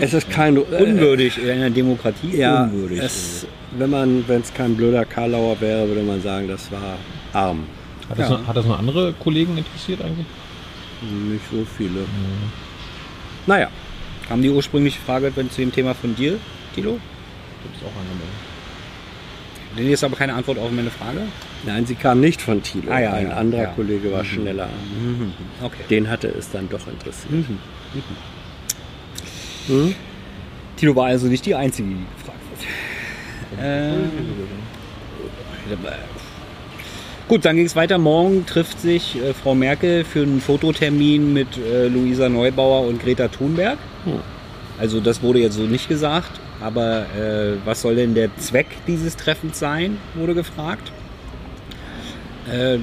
es 0.00 0.14
ist 0.14 0.30
kein 0.30 0.56
äh, 0.56 0.60
Unwürdig, 0.60 1.38
in 1.42 1.50
einer 1.50 1.70
Demokratie 1.70 2.36
Ja, 2.36 2.64
unwürdig. 2.64 3.00
es, 3.00 3.46
wenn 3.76 3.90
man, 3.90 4.24
wenn 4.28 4.40
es 4.40 4.52
kein 4.54 4.76
blöder 4.76 5.04
Karlauer 5.04 5.60
wäre, 5.60 5.88
würde 5.88 6.02
man 6.02 6.22
sagen, 6.22 6.48
das 6.48 6.70
war 6.72 6.96
arm. 7.32 7.64
Hat 8.08 8.18
das, 8.18 8.30
Ja. 8.30 8.38
noch, 8.38 8.46
hat 8.46 8.56
das 8.56 8.66
noch 8.66 8.78
andere 8.78 9.12
Kollegen 9.14 9.58
interessiert 9.58 10.00
eigentlich? 10.02 10.26
Nicht 11.02 11.44
so 11.50 11.64
viele. 11.76 12.00
Naja, 13.46 13.68
Kam 14.30 14.42
die 14.42 14.48
ursprüngliche 14.50 15.00
Frage 15.00 15.32
zu 15.34 15.60
dem 15.60 15.72
Thema 15.72 15.92
von 15.92 16.14
dir, 16.14 16.38
Tilo? 16.72 16.92
Du 16.92 17.68
bist 17.68 17.82
auch 17.82 18.00
angemeldet. 18.00 18.49
Das 19.76 19.84
ist 19.84 20.04
aber 20.04 20.16
keine 20.16 20.34
Antwort 20.34 20.58
auf 20.58 20.70
meine 20.72 20.90
Frage. 20.90 21.20
Nein, 21.64 21.86
sie 21.86 21.94
kam 21.94 22.20
nicht 22.20 22.42
von 22.42 22.62
Thilo. 22.62 22.90
Ah, 22.90 23.00
ja, 23.00 23.12
Ein 23.12 23.28
ja, 23.28 23.36
anderer 23.36 23.62
ja. 23.62 23.68
Kollege 23.68 24.10
war 24.12 24.24
schneller. 24.24 24.68
Okay. 25.62 25.82
Den 25.88 26.08
hatte 26.10 26.28
es 26.28 26.50
dann 26.50 26.68
doch 26.68 26.86
interessiert. 26.88 27.32
Mhm. 27.32 27.58
Hm? 29.66 29.94
Tilo 30.76 30.96
war 30.96 31.06
also 31.06 31.26
nicht 31.28 31.46
die 31.46 31.54
Einzige, 31.54 31.88
die 31.88 32.04
gefragt 32.16 32.40
wird. 32.50 32.68
Äh, 33.60 33.90
gut, 37.28 37.44
dann 37.44 37.56
ging 37.56 37.66
es 37.66 37.74
weiter. 37.74 37.98
Morgen 37.98 38.46
trifft 38.46 38.80
sich 38.80 39.16
äh, 39.16 39.34
Frau 39.34 39.56
Merkel 39.56 40.04
für 40.04 40.22
einen 40.22 40.40
Fototermin 40.40 41.32
mit 41.32 41.58
äh, 41.58 41.88
Luisa 41.88 42.28
Neubauer 42.28 42.86
und 42.86 43.02
Greta 43.02 43.26
Thunberg. 43.28 43.78
Hm. 44.04 44.20
Also 44.78 45.00
das 45.00 45.20
wurde 45.20 45.40
jetzt 45.40 45.56
so 45.56 45.62
nicht 45.62 45.88
gesagt. 45.88 46.30
Aber 46.60 47.06
äh, 47.16 47.56
was 47.64 47.80
soll 47.82 47.96
denn 47.96 48.14
der 48.14 48.36
Zweck 48.36 48.66
dieses 48.86 49.16
Treffens 49.16 49.58
sein, 49.58 49.98
wurde 50.14 50.34
gefragt. 50.34 50.92
Äh, 52.50 52.78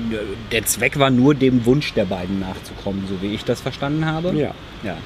der 0.52 0.66
Zweck 0.66 0.98
war 0.98 1.10
nur 1.10 1.36
dem 1.36 1.66
Wunsch 1.66 1.94
der 1.94 2.06
beiden 2.06 2.40
nachzukommen, 2.40 3.06
so 3.08 3.22
wie 3.22 3.34
ich 3.34 3.44
das 3.44 3.62
verstanden 3.62 4.06
habe. 4.06 4.34
Ja. 4.34 4.54
Ja. 4.84 4.98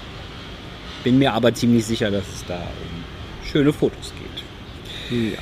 Bin 1.04 1.18
mir 1.20 1.34
aber 1.34 1.54
ziemlich 1.54 1.86
sicher, 1.86 2.12
dass 2.12 2.24
es 2.34 2.46
da 2.48 2.56
um 2.58 3.48
schöne 3.50 3.74
Fotos 3.74 4.14
geht. 5.10 5.22
ja. 5.34 5.40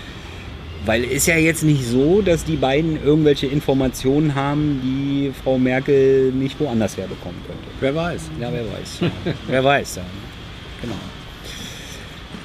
Weil 0.86 1.04
ist 1.04 1.28
ja 1.28 1.36
jetzt 1.36 1.64
nicht 1.64 1.86
so, 1.86 2.22
dass 2.22 2.46
die 2.46 2.56
beiden 2.56 3.04
irgendwelche 3.04 3.48
Informationen 3.48 4.34
haben, 4.34 4.80
die 4.82 5.34
Frau 5.44 5.58
Merkel 5.58 6.32
nicht 6.32 6.58
woanders 6.58 6.96
herbekommen 6.96 7.40
könnte. 7.46 7.64
Wer 7.82 7.94
weiß. 7.94 8.30
Ja, 8.40 8.50
wer 8.52 8.64
weiß. 8.64 9.00
Ja. 9.02 9.12
wer 9.48 9.64
weiß. 9.64 9.98
Ja. 9.98 10.04
Genau. 10.82 10.96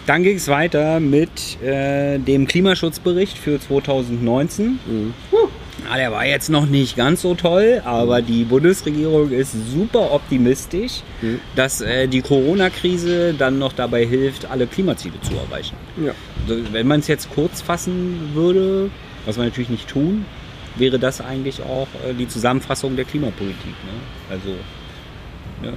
Dann 0.07 0.23
ging 0.23 0.37
es 0.37 0.49
weiter 0.49 1.01
mit 1.01 1.61
äh, 1.63 2.19
dem 2.19 2.47
Klimaschutzbericht 2.47 3.39
für 3.39 3.59
2019. 3.61 4.79
Mhm. 4.87 5.15
Ah, 5.91 5.97
der 5.97 6.13
war 6.13 6.25
jetzt 6.27 6.49
noch 6.49 6.67
nicht 6.67 6.97
ganz 6.97 7.21
so 7.23 7.35
toll, 7.35 7.83
aber 7.85 8.23
die 8.23 8.45
Bundesregierung 8.45 9.31
ist 9.31 9.53
super 9.73 10.13
optimistisch, 10.13 11.03
Mhm. 11.21 11.41
dass 11.57 11.81
äh, 11.83 12.07
die 12.07 12.23
Corona-Krise 12.23 13.35
dann 13.35 13.59
noch 13.59 13.73
dabei 13.73 14.07
hilft, 14.07 14.47
alle 14.51 14.67
Klimaziele 14.67 15.15
zu 15.23 15.33
erreichen. 15.35 15.77
Ja. 16.03 16.13
Also, 16.49 16.63
wenn 16.73 16.87
man 16.87 17.01
es 17.01 17.07
jetzt 17.09 17.31
kurz 17.35 17.61
fassen 17.63 18.31
würde, 18.35 18.91
was 19.27 19.37
wir 19.37 19.45
natürlich 19.45 19.69
nicht 19.71 19.89
tun, 19.89 20.25
wäre 20.77 20.99
das 20.99 21.21
eigentlich 21.21 21.63
auch 21.63 21.89
äh, 22.09 22.15
die 22.15 22.29
Zusammenfassung 22.29 22.97
der 22.97 23.05
Klimapolitik. 23.05 23.65
Ne? 23.65 24.31
Also, 24.31 24.51
ne? 25.63 25.77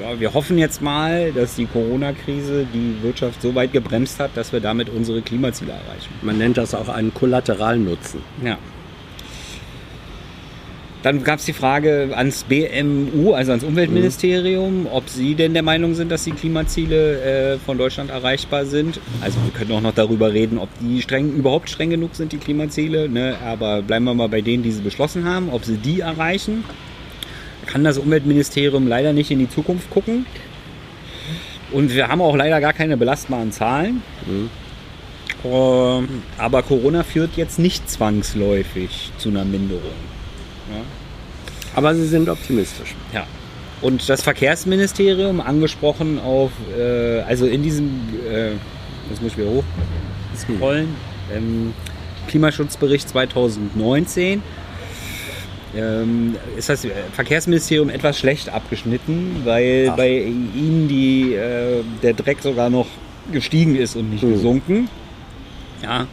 Ja, 0.00 0.18
wir 0.18 0.34
hoffen 0.34 0.58
jetzt 0.58 0.82
mal, 0.82 1.32
dass 1.32 1.56
die 1.56 1.66
Corona-Krise 1.66 2.66
die 2.72 3.02
Wirtschaft 3.02 3.42
so 3.42 3.54
weit 3.54 3.72
gebremst 3.72 4.20
hat, 4.20 4.36
dass 4.36 4.52
wir 4.52 4.60
damit 4.60 4.88
unsere 4.88 5.22
Klimaziele 5.22 5.72
erreichen. 5.72 6.12
Man 6.22 6.38
nennt 6.38 6.56
das 6.56 6.74
auch 6.74 6.88
einen 6.88 7.12
Kollateralnutzen. 7.14 8.20
Ja. 8.44 8.58
Dann 11.06 11.22
gab 11.22 11.38
es 11.38 11.44
die 11.44 11.52
Frage 11.52 12.08
ans 12.16 12.42
BMU, 12.44 13.32
also 13.32 13.52
ans 13.52 13.62
Umweltministerium, 13.62 14.88
ob 14.90 15.08
Sie 15.08 15.36
denn 15.36 15.54
der 15.54 15.62
Meinung 15.62 15.94
sind, 15.94 16.10
dass 16.10 16.24
die 16.24 16.32
Klimaziele 16.32 17.20
äh, 17.54 17.58
von 17.58 17.78
Deutschland 17.78 18.10
erreichbar 18.10 18.64
sind. 18.64 18.98
Also 19.20 19.38
wir 19.44 19.52
können 19.52 19.70
auch 19.70 19.80
noch 19.80 19.94
darüber 19.94 20.32
reden, 20.32 20.58
ob 20.58 20.68
die 20.80 21.00
streng, 21.02 21.32
überhaupt 21.32 21.70
streng 21.70 21.90
genug 21.90 22.16
sind, 22.16 22.32
die 22.32 22.38
Klimaziele. 22.38 23.08
Ne? 23.08 23.36
Aber 23.44 23.82
bleiben 23.82 24.04
wir 24.04 24.14
mal 24.14 24.28
bei 24.28 24.40
denen, 24.40 24.64
die 24.64 24.72
sie 24.72 24.80
beschlossen 24.82 25.24
haben, 25.24 25.50
ob 25.50 25.64
sie 25.64 25.76
die 25.76 26.00
erreichen. 26.00 26.64
Kann 27.66 27.84
das 27.84 27.98
Umweltministerium 27.98 28.86
leider 28.86 29.12
nicht 29.12 29.30
in 29.30 29.38
die 29.38 29.50
Zukunft 29.50 29.90
gucken. 29.90 30.26
Und 31.72 31.92
wir 31.94 32.08
haben 32.08 32.20
auch 32.20 32.36
leider 32.36 32.60
gar 32.60 32.72
keine 32.72 32.96
belastbaren 32.96 33.52
Zahlen. 33.52 34.02
Mhm. 34.26 34.50
Ähm, 35.44 36.22
aber 36.38 36.62
Corona 36.62 37.02
führt 37.02 37.36
jetzt 37.36 37.58
nicht 37.58 37.88
zwangsläufig 37.90 39.12
zu 39.18 39.28
einer 39.28 39.44
Minderung. 39.44 39.82
Aber 41.74 41.94
sie 41.94 42.06
sind 42.06 42.28
optimistisch. 42.28 42.94
Ja. 43.12 43.26
Und 43.82 44.08
das 44.08 44.22
Verkehrsministerium 44.22 45.40
angesprochen 45.42 46.18
auf, 46.18 46.50
äh, 46.76 47.20
also 47.20 47.46
in 47.46 47.62
diesem, 47.62 48.00
äh, 48.26 48.52
das 49.10 49.20
muss 49.20 49.32
ich 49.32 49.38
wieder 49.38 49.50
hoch 49.50 49.64
scrollen, 50.34 50.88
ähm, 51.34 51.74
Klimaschutzbericht 52.28 53.08
2019 53.10 54.42
ähm, 55.76 56.36
ist 56.56 56.68
das 56.68 56.86
Verkehrsministerium 57.12 57.90
etwas 57.90 58.18
schlecht 58.18 58.48
abgeschnitten, 58.48 59.42
weil 59.44 59.88
Ach. 59.92 59.96
bei 59.96 60.18
ihnen 60.18 60.88
die, 60.88 61.34
äh, 61.34 61.82
der 62.02 62.14
Dreck 62.14 62.38
sogar 62.42 62.70
noch 62.70 62.86
gestiegen 63.32 63.76
ist 63.76 63.96
und 63.96 64.10
nicht 64.10 64.22
Mhm. 64.22 64.32
gesunken. 64.32 64.88
Ja. 65.82 66.06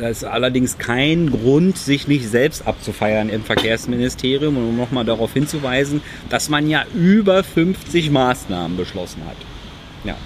Das 0.00 0.18
ist 0.18 0.24
allerdings 0.24 0.78
kein 0.78 1.30
Grund, 1.30 1.76
sich 1.78 2.08
nicht 2.08 2.26
selbst 2.28 2.66
abzufeiern 2.66 3.28
im 3.28 3.44
Verkehrsministerium 3.44 4.56
und 4.56 4.68
um 4.70 4.76
nochmal 4.76 5.04
darauf 5.04 5.32
hinzuweisen, 5.34 6.00
dass 6.30 6.48
man 6.48 6.68
ja 6.68 6.84
über 6.94 7.44
50 7.44 8.10
Maßnahmen 8.10 8.76
beschlossen 8.76 9.22
hat. 9.26 9.36
Ja, 10.04 10.16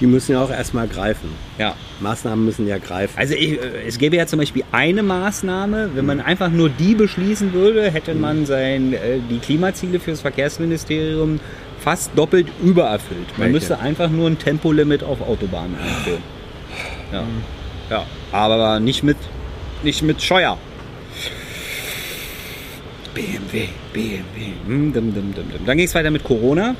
Die 0.00 0.06
müssen 0.06 0.32
ja 0.32 0.42
auch 0.42 0.50
erstmal 0.50 0.88
greifen. 0.88 1.30
ja. 1.58 1.74
Maßnahmen 2.00 2.44
müssen 2.44 2.68
ja 2.68 2.78
greifen. 2.78 3.18
Also 3.18 3.34
ich, 3.34 3.60
äh, 3.60 3.86
es 3.86 3.98
gäbe 3.98 4.16
ja 4.16 4.26
zum 4.26 4.38
Beispiel 4.38 4.62
eine 4.70 5.02
Maßnahme, 5.02 5.90
wenn 5.94 6.06
man 6.06 6.20
einfach 6.20 6.48
nur 6.48 6.68
die 6.68 6.94
beschließen 6.94 7.52
würde, 7.52 7.90
hätte 7.90 8.14
man 8.14 8.46
sein, 8.46 8.92
äh, 8.92 9.18
die 9.28 9.38
Klimaziele 9.38 9.98
fürs 9.98 10.20
Verkehrsministerium 10.20 11.40
fast 11.80 12.12
doppelt 12.16 12.46
übererfüllt. 12.62 13.30
Man 13.32 13.38
Welche? 13.38 13.52
müsste 13.52 13.78
einfach 13.80 14.10
nur 14.10 14.28
ein 14.28 14.38
Tempolimit 14.38 15.02
auf 15.02 15.20
Autobahnen 15.20 15.76
einführen. 15.76 16.22
Ja. 17.12 17.24
ja, 17.90 18.06
aber 18.30 18.78
nicht 18.80 19.02
mit, 19.02 19.16
nicht 19.82 20.02
mit 20.02 20.22
Scheuer. 20.22 20.56
BMW, 23.14 23.68
BMW. 23.92 24.22
Hm. 24.66 24.92
Dann 25.66 25.76
ging 25.76 25.86
es 25.86 25.94
weiter 25.94 26.10
mit 26.10 26.22
Corona. 26.22 26.76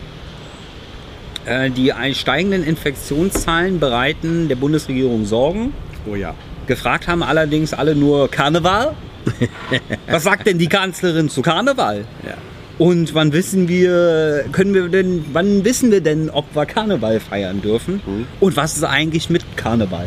Äh, 1.49 1.71
Die 1.71 1.93
steigenden 2.15 2.63
Infektionszahlen 2.65 3.81
bereiten 3.81 4.49
der 4.49 4.57
Bundesregierung 4.57 5.25
Sorgen. 5.25 5.73
oh 6.11 6.15
ja. 6.15 6.35
Gefragt 6.67 7.09
haben 7.09 7.23
allerdings 7.23 7.73
alle 7.73 7.95
nur 7.95 8.31
Karneval. 8.31 8.95
Was 10.07 10.25
sagt 10.25 10.47
denn 10.47 10.59
die 10.59 10.69
Kanzlerin 10.69 11.29
zu 11.31 11.43
Karneval? 11.43 12.05
ja. 12.25 12.35
Und 12.79 13.13
wann 13.13 13.33
wissen 13.33 13.67
wir, 13.69 14.45
können 14.53 14.73
wir 14.73 14.87
denn, 14.89 15.25
wann 15.33 15.65
wissen 15.65 15.91
wir 15.91 16.01
denn, 16.01 16.31
ob 16.31 16.45
wir 16.55 16.65
Karneval 16.65 17.19
feiern 17.19 17.61
dürfen? 17.61 18.01
Und 18.39 18.57
was 18.57 18.77
ist 18.77 18.85
eigentlich 18.85 19.29
mit 19.29 19.43
Karneval? 19.57 20.07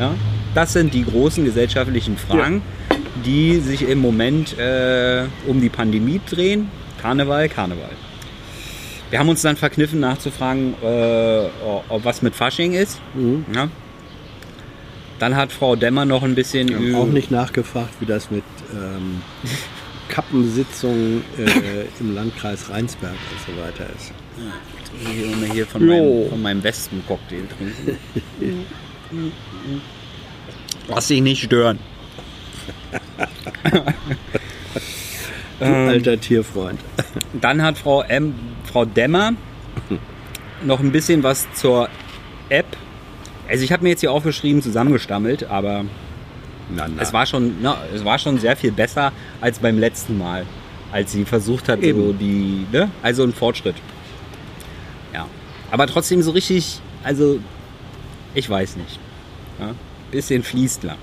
Ja? 0.00 0.14
Das 0.54 0.72
sind 0.72 0.94
die 0.94 1.04
großen 1.04 1.44
gesellschaftlichen 1.44 2.16
Fragen, 2.16 2.62
die 3.26 3.58
sich 3.58 3.86
im 3.86 3.98
Moment 3.98 4.58
äh, 4.58 5.24
um 5.46 5.60
die 5.60 5.68
Pandemie 5.68 6.18
drehen. 6.30 6.70
Karneval, 7.02 7.50
Karneval. 7.50 7.90
Wir 9.10 9.18
haben 9.18 9.28
uns 9.28 9.42
dann 9.42 9.56
verkniffen 9.56 10.00
nachzufragen, 10.00 10.74
äh, 10.82 11.46
ob 11.88 12.04
was 12.04 12.22
mit 12.22 12.34
Fasching 12.34 12.72
ist. 12.72 13.00
Mhm. 13.14 13.44
Ja. 13.54 13.68
Dann 15.18 15.36
hat 15.36 15.52
Frau 15.52 15.76
Demmer 15.76 16.04
noch 16.04 16.22
ein 16.22 16.34
bisschen 16.34 16.68
Wir 16.68 16.76
haben 16.76 16.94
auch 16.96 17.06
nicht 17.06 17.30
nachgefragt, 17.30 17.94
wie 18.00 18.06
das 18.06 18.30
mit 18.30 18.44
ähm, 18.72 19.22
Kappensitzungen 20.08 21.24
äh, 21.38 21.86
im 22.00 22.14
Landkreis 22.14 22.68
Rheinsberg 22.68 23.12
und 23.12 23.54
so 23.54 23.62
weiter 23.62 23.86
ist. 23.96 24.12
Ich 25.00 25.18
will 25.22 25.36
mal 25.36 25.50
hier 25.50 25.66
von 25.66 25.80
Jo. 25.82 25.88
meinem, 25.88 26.30
von 26.30 26.42
meinem 26.42 26.62
Westen-Cocktail 26.62 27.44
trinken. 27.56 27.98
Lass 30.88 31.06
dich 31.08 31.20
nicht 31.22 31.42
stören. 31.44 31.78
Du 35.58 35.64
Ähm. 35.64 35.88
alter 35.88 36.20
Tierfreund. 36.20 36.78
Dann 37.40 37.62
hat 37.62 37.78
Frau, 37.78 38.02
M, 38.02 38.34
Frau 38.66 38.84
Demmer 38.84 39.32
noch 40.64 40.80
ein 40.80 40.92
bisschen 40.92 41.22
was 41.22 41.46
zur 41.54 41.88
App. 42.48 42.66
Also 43.48 43.64
ich 43.64 43.72
habe 43.72 43.82
mir 43.84 43.90
jetzt 43.90 44.00
hier 44.00 44.12
aufgeschrieben, 44.12 44.60
zusammengestammelt, 44.62 45.44
aber 45.44 45.84
Na, 46.74 46.88
na. 46.88 47.00
es 47.02 47.12
war 47.12 47.26
schon, 47.26 47.56
na, 47.62 47.76
es 47.94 48.04
war 48.04 48.18
schon 48.18 48.38
sehr 48.38 48.56
viel 48.56 48.72
besser 48.72 49.12
als 49.40 49.58
beim 49.60 49.78
letzten 49.78 50.18
Mal, 50.18 50.44
als 50.92 51.12
sie 51.12 51.24
versucht 51.24 51.68
hat, 51.68 51.80
so 51.80 51.86
Eben. 51.86 52.18
die, 52.18 52.66
ne? 52.72 52.90
also 53.02 53.22
ein 53.22 53.32
Fortschritt. 53.32 53.76
Ja, 55.14 55.26
aber 55.70 55.86
trotzdem 55.86 56.22
so 56.22 56.32
richtig, 56.32 56.80
also 57.04 57.38
ich 58.34 58.50
weiß 58.50 58.76
nicht. 58.76 58.98
Ja? 59.60 59.74
Bisschen 60.10 60.42
Fließler. 60.42 60.96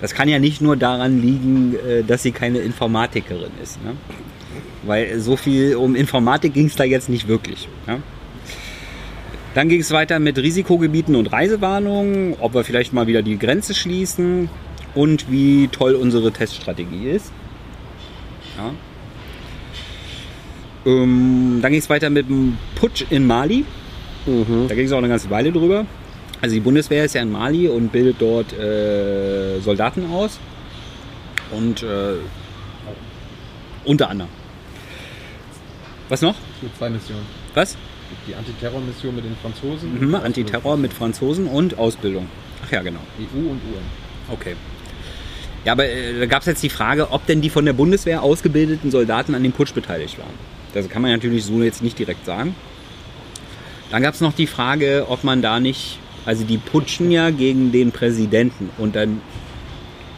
Das 0.00 0.14
kann 0.14 0.28
ja 0.28 0.38
nicht 0.38 0.60
nur 0.60 0.76
daran 0.76 1.20
liegen, 1.20 1.74
äh, 1.74 2.02
dass 2.02 2.22
sie 2.22 2.32
keine 2.32 2.58
Informatikerin 2.58 3.50
ist. 3.62 3.82
Ne? 3.84 3.92
Weil 4.82 5.20
so 5.20 5.36
viel 5.36 5.76
um 5.76 5.94
Informatik 5.94 6.54
ging 6.54 6.66
es 6.66 6.76
da 6.76 6.84
jetzt 6.84 7.08
nicht 7.08 7.28
wirklich. 7.28 7.68
Ja? 7.86 7.98
Dann 9.54 9.68
ging 9.68 9.80
es 9.80 9.90
weiter 9.90 10.18
mit 10.20 10.38
Risikogebieten 10.38 11.16
und 11.16 11.32
Reisewarnungen, 11.32 12.36
ob 12.38 12.54
wir 12.54 12.64
vielleicht 12.64 12.92
mal 12.92 13.06
wieder 13.06 13.22
die 13.22 13.38
Grenze 13.38 13.74
schließen 13.74 14.48
und 14.94 15.30
wie 15.30 15.68
toll 15.68 15.94
unsere 15.94 16.32
Teststrategie 16.32 17.10
ist. 17.10 17.32
Ja. 18.56 18.72
Ähm, 20.86 21.58
dann 21.60 21.72
ging 21.72 21.80
es 21.80 21.90
weiter 21.90 22.10
mit 22.10 22.28
dem 22.28 22.56
Putsch 22.74 23.04
in 23.10 23.26
Mali. 23.26 23.64
Mhm. 24.26 24.66
Da 24.68 24.74
ging 24.74 24.86
es 24.86 24.92
auch 24.92 24.98
eine 24.98 25.08
ganze 25.08 25.30
Weile 25.30 25.52
drüber. 25.52 25.84
Also 26.40 26.54
die 26.54 26.60
Bundeswehr 26.60 27.04
ist 27.04 27.14
ja 27.14 27.22
in 27.22 27.30
Mali 27.30 27.68
und 27.68 27.92
bildet 27.92 28.16
dort 28.18 28.52
äh, 28.52 29.60
Soldaten 29.60 30.10
aus. 30.10 30.38
Und 31.50 31.82
äh, 31.82 32.14
unter 33.84 34.08
anderem. 34.08 34.30
Was 36.08 36.22
noch? 36.22 36.34
Es 36.54 36.60
gibt 36.60 36.76
zwei 36.76 36.90
Missionen. 36.90 37.26
Was? 37.54 37.76
Die 38.26 38.34
Antiterrormission 38.34 39.14
mit 39.14 39.24
den 39.24 39.36
Franzosen. 39.36 40.08
Mhm, 40.08 40.14
Antiterror 40.14 40.76
mit 40.76 40.92
Franzosen 40.92 41.46
und 41.46 41.78
Ausbildung. 41.78 42.28
Ach 42.66 42.72
ja, 42.72 42.82
genau. 42.82 43.00
EU 43.20 43.38
und 43.38 43.60
UN. 43.62 43.84
Okay. 44.30 44.56
Ja, 45.64 45.72
aber 45.72 45.86
äh, 45.86 46.18
da 46.18 46.26
gab 46.26 46.40
es 46.40 46.46
jetzt 46.46 46.62
die 46.62 46.70
Frage, 46.70 47.10
ob 47.10 47.26
denn 47.26 47.40
die 47.40 47.50
von 47.50 47.64
der 47.64 47.72
Bundeswehr 47.72 48.22
ausgebildeten 48.22 48.90
Soldaten 48.90 49.34
an 49.34 49.42
dem 49.42 49.52
Putsch 49.52 49.74
beteiligt 49.74 50.18
waren. 50.18 50.34
Das 50.74 50.88
kann 50.88 51.02
man 51.02 51.10
natürlich 51.10 51.44
so 51.44 51.62
jetzt 51.62 51.82
nicht 51.82 51.98
direkt 51.98 52.24
sagen. 52.24 52.54
Dann 53.90 54.02
gab 54.02 54.14
es 54.14 54.20
noch 54.20 54.32
die 54.32 54.46
Frage, 54.46 55.06
ob 55.08 55.24
man 55.24 55.42
da 55.42 55.60
nicht, 55.60 55.98
also 56.26 56.44
die 56.44 56.58
putschen 56.58 57.10
ja 57.10 57.30
gegen 57.30 57.72
den 57.72 57.92
Präsidenten 57.92 58.70
und 58.78 58.94
dann 58.96 59.20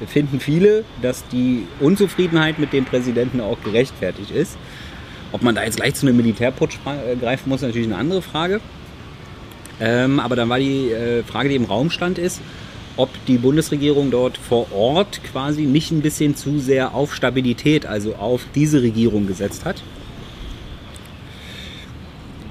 finden 0.07 0.41
viele, 0.41 0.85
dass 1.01 1.27
die 1.29 1.65
Unzufriedenheit 1.81 2.59
mit 2.59 2.73
dem 2.73 2.85
Präsidenten 2.85 3.41
auch 3.41 3.59
gerechtfertigt 3.63 4.31
ist. 4.33 4.57
Ob 5.31 5.43
man 5.43 5.55
da 5.55 5.63
jetzt 5.65 5.77
gleich 5.77 5.95
zu 5.95 6.07
einem 6.07 6.17
Militärputsch 6.17 6.77
äh, 6.87 7.17
greifen 7.17 7.49
muss, 7.49 7.63
ist 7.63 7.69
natürlich 7.69 7.87
eine 7.89 7.97
andere 7.97 8.21
Frage. 8.21 8.61
Ähm, 9.81 10.19
aber 10.21 10.37
dann 10.37 10.49
war 10.49 10.59
die 10.59 10.91
äh, 10.91 11.23
Frage, 11.23 11.49
die 11.49 11.55
im 11.55 11.65
Raum 11.65 11.91
stand, 11.91 12.19
ist, 12.19 12.41
ob 12.97 13.09
die 13.27 13.39
Bundesregierung 13.39 14.11
dort 14.11 14.37
vor 14.37 14.71
Ort 14.73 15.21
quasi 15.25 15.63
nicht 15.63 15.91
ein 15.93 16.03
bisschen 16.03 16.37
zu 16.37 16.59
sehr 16.59 16.95
auf 16.95 17.15
Stabilität, 17.15 17.87
also 17.87 18.17
auf 18.17 18.43
diese 18.55 18.83
Regierung 18.83 19.27
gesetzt 19.27 19.65
hat. 19.65 19.83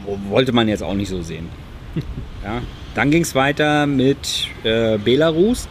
Wo- 0.05 0.17
Wollte 0.29 0.51
man 0.51 0.67
jetzt 0.67 0.84
auch 0.84 0.93
nicht 0.96 1.10
so 1.10 1.22
sehen. 1.22 1.50
Ja. 2.43 2.62
Dann 2.95 3.12
ging 3.12 3.21
es 3.24 3.36
weiter 3.36 3.88
mit 3.88 4.48
äh, 4.63 4.98
Belarus. 4.98 5.67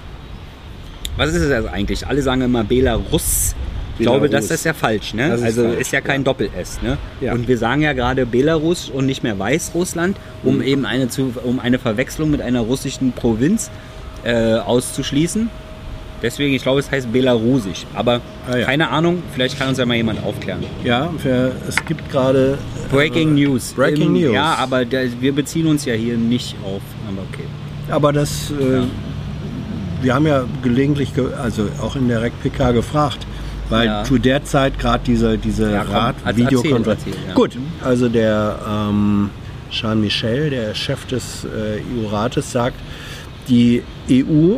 Was 1.17 1.31
ist 1.31 1.43
es 1.43 1.53
also 1.53 1.69
eigentlich? 1.69 2.07
Alle 2.07 2.23
sagen 2.23 2.41
immer 2.43 2.65
Belarus. 2.65 3.55
Ich 3.99 4.07
glaube, 4.07 4.29
Belarus. 4.29 4.49
das 4.49 4.59
ist 4.61 4.65
ja 4.65 4.73
falsch. 4.73 5.13
Ne? 5.13 5.29
Das 5.29 5.41
ist 5.41 5.47
also 5.47 5.65
falsch, 5.65 5.81
ist 5.81 5.93
ja 5.93 6.01
kein 6.01 6.23
ja. 6.23 6.25
Doppel-S. 6.25 6.81
Ne? 6.81 6.97
Ja. 7.21 7.33
Und 7.35 7.47
wir 7.49 7.59
sagen 7.59 7.83
ja 7.83 7.93
gerade 7.93 8.25
Belarus 8.25 8.89
und 8.89 9.05
nicht 9.05 9.23
mehr 9.23 9.39
Weißrussland, 9.39 10.17
um 10.43 10.57
Mhm. 10.57 10.63
eben 10.63 10.87
eine, 10.87 11.09
zu, 11.11 11.35
um 11.45 11.61
eine 11.61 11.79
Verwechslung 11.79 12.31
mit 12.31 12.41
einer 12.41 12.61
russischen 12.61 13.13
Provinz 13.13 13.71
äh, 14.25 14.55
auszuschließen. 14.55 15.51
Deswegen, 16.23 16.55
ich 16.55 16.63
glaube, 16.63 16.81
es 16.81 16.91
heißt 16.91 17.11
Belarusisch. 17.13 17.87
Aber 17.95 18.21
Ah, 18.51 18.57
ja. 18.57 18.67
keine 18.67 18.91
Ahnung, 18.91 19.23
vielleicht 19.33 19.59
kann 19.59 19.69
uns 19.69 19.79
ja 19.79 19.87
mal 19.87 19.97
jemand 19.97 20.23
aufklären. 20.23 20.63
Ja, 20.85 21.09
wir, 21.23 21.53
es 21.69 21.77
gibt 21.87 22.11
gerade 22.11 22.59
Breaking 22.91 23.35
News. 23.35 23.73
Breaking 23.75 24.13
News. 24.13 24.35
Ja, 24.35 24.55
aber 24.57 24.85
der, 24.85 25.09
wir 25.21 25.33
beziehen 25.35 25.67
uns 25.67 25.85
ja 25.85 25.95
hier 25.95 26.17
nicht 26.17 26.57
auf. 26.65 26.83
Aber 27.09 27.23
okay. 27.33 27.45
Aber 27.91 28.13
das, 28.13 28.51
äh, 28.51 28.83
wir 30.03 30.15
haben 30.15 30.27
ja 30.27 30.45
gelegentlich, 30.63 31.15
ge 31.15 31.25
also 31.43 31.69
auch 31.83 31.97
in 31.97 32.09
der 32.09 32.23
REC-PK 32.23 32.73
gefragt, 32.73 33.27
weil 33.69 33.87
Ja. 33.87 34.05
zu 34.05 34.19
der 34.19 34.45
Zeit 34.45 34.79
gerade 34.79 35.03
diese, 35.07 35.39
diese 35.39 35.71
Ja, 35.73 36.15
also 36.25 36.37
Videokonferenz. 36.39 36.87
erzähl, 36.87 37.13
erzähl, 37.13 37.29
ja. 37.29 37.35
Gut, 37.35 37.57
also 37.85 38.09
der 38.09 38.59
ähm, 38.69 39.31
Jean 39.71 40.01
Michel, 40.01 40.51
der 40.51 40.75
Chef 40.75 41.07
des 41.07 41.45
äh, 41.45 41.81
EU-Rates, 42.05 42.51
sagt, 42.53 42.77
die 43.49 43.83
EU 44.11 44.57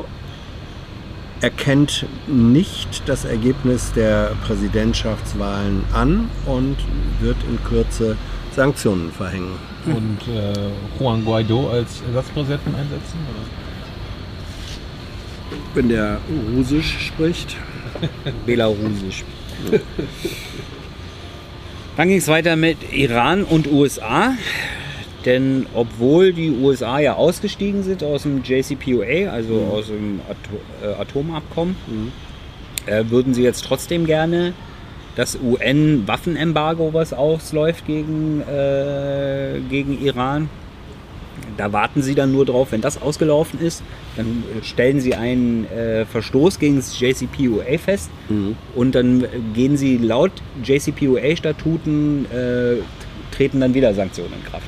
erkennt 1.42 2.06
nicht 2.26 3.02
das 3.06 3.24
Ergebnis 3.24 3.92
der 3.92 4.32
Präsidentschaftswahlen 4.46 5.84
an 5.92 6.30
und 6.46 6.76
wird 7.20 7.36
in 7.48 7.62
Kürze 7.64 8.16
Sanktionen 8.54 9.10
verhängen. 9.12 9.58
Und 9.86 10.20
äh, 10.32 10.52
Juan 10.98 11.24
Guaido 11.24 11.68
als 11.70 12.02
Ersatzpräsidenten 12.06 12.74
einsetzen? 12.74 13.18
Oder? 13.28 13.42
Wenn 15.74 15.88
der 15.88 16.18
Russisch 16.56 17.08
spricht, 17.08 17.56
Belarusisch. 18.46 19.24
Dann 21.96 22.08
ging 22.08 22.18
es 22.18 22.28
weiter 22.28 22.56
mit 22.56 22.92
Iran 22.92 23.44
und 23.44 23.70
USA. 23.70 24.34
Denn 25.24 25.66
obwohl 25.74 26.32
die 26.32 26.50
USA 26.50 26.98
ja 26.98 27.14
ausgestiegen 27.14 27.82
sind 27.82 28.02
aus 28.02 28.22
dem 28.22 28.42
JCPOA, 28.42 29.30
also 29.30 29.68
aus 29.72 29.86
dem 29.86 30.20
Ato 30.28 30.60
äh, 30.84 31.00
Atomabkommen, 31.00 31.76
äh, 32.86 33.04
würden 33.08 33.34
sie 33.34 33.42
jetzt 33.42 33.64
trotzdem 33.64 34.06
gerne 34.06 34.52
das 35.14 35.38
UN-Waffenembargo, 35.40 36.92
was 36.94 37.12
ausläuft 37.12 37.86
gegen, 37.86 38.40
äh, 38.40 39.60
gegen 39.68 40.02
Iran, 40.02 40.48
da 41.56 41.72
warten 41.72 42.02
sie 42.02 42.14
dann 42.14 42.32
nur 42.32 42.46
drauf, 42.46 42.72
wenn 42.72 42.80
das 42.80 43.00
ausgelaufen 43.00 43.60
ist, 43.60 43.82
dann 44.16 44.26
äh, 44.26 44.64
stellen 44.64 45.00
sie 45.00 45.14
einen 45.14 45.66
äh, 45.66 46.04
Verstoß 46.06 46.58
gegen 46.58 46.76
das 46.76 46.98
JCPOA 46.98 47.78
fest 47.78 48.10
und 48.74 48.94
dann 48.94 49.24
äh, 49.24 49.28
gehen 49.54 49.76
sie 49.76 49.98
laut 49.98 50.32
JCPOA-Statuten, 50.64 52.26
äh, 52.26 52.76
treten 53.34 53.60
dann 53.60 53.74
wieder 53.74 53.94
Sanktionen 53.94 54.32
in 54.34 54.44
Kraft. 54.44 54.66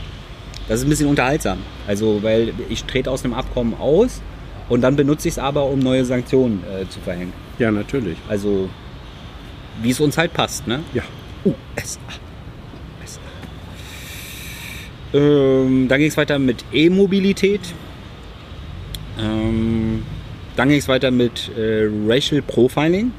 Das 0.69 0.79
ist 0.79 0.87
ein 0.87 0.91
bisschen 0.91 1.09
unterhaltsam. 1.09 1.59
Also, 1.87 2.23
weil 2.23 2.53
ich 2.69 2.85
trete 2.85 3.11
aus 3.11 3.23
dem 3.23 3.35
Abkommen 3.35 3.75
aus 3.75 4.23
und 4.69 4.81
dann 4.81 4.97
benutze 4.97 5.29
ich 5.29 5.35
es 5.35 5.39
aber, 5.39 5.67
um 5.67 5.79
neue 5.79 6.05
Sanktionen 6.05 6.63
äh, 6.65 6.89
zu 6.89 7.01
verhängen. 7.01 7.33
ja 7.59 7.71
natürlich. 7.71 8.17
Also, 8.29 8.69
wie 9.83 9.91
es 9.91 10.01
uns 10.01 10.17
halt 10.17 10.33
passt, 10.33 10.67
ne? 10.67 10.81
Ja. 10.95 11.03
USA. 11.45 12.01
USA. 13.03 13.21
Ähm, 15.13 15.89
dann 15.89 15.99
ging 15.99 16.09
es 16.09 16.17
weiter 16.17 16.39
mit 16.39 16.65
E-Mobilität. 16.73 17.61
Ähm, 19.19 20.03
dann 20.57 20.69
ging 20.69 20.79
es 20.79 20.89
weiter 20.89 21.11
mit 21.11 21.51
äh, 21.57 21.89
Racial 22.07 22.41
Profiling 22.41 23.13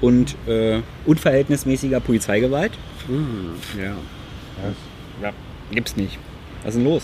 und 0.00 0.36
äh, 0.46 0.80
unverhältnismäßiger 1.06 2.00
Polizeigewalt. 2.00 2.72
Ja. 3.76 3.96
Ja. 5.22 5.32
Gibt's 5.72 5.96
nicht. 5.96 6.18
Was 6.64 6.74
ist 6.74 6.78
denn 6.78 6.84
los? 6.84 7.02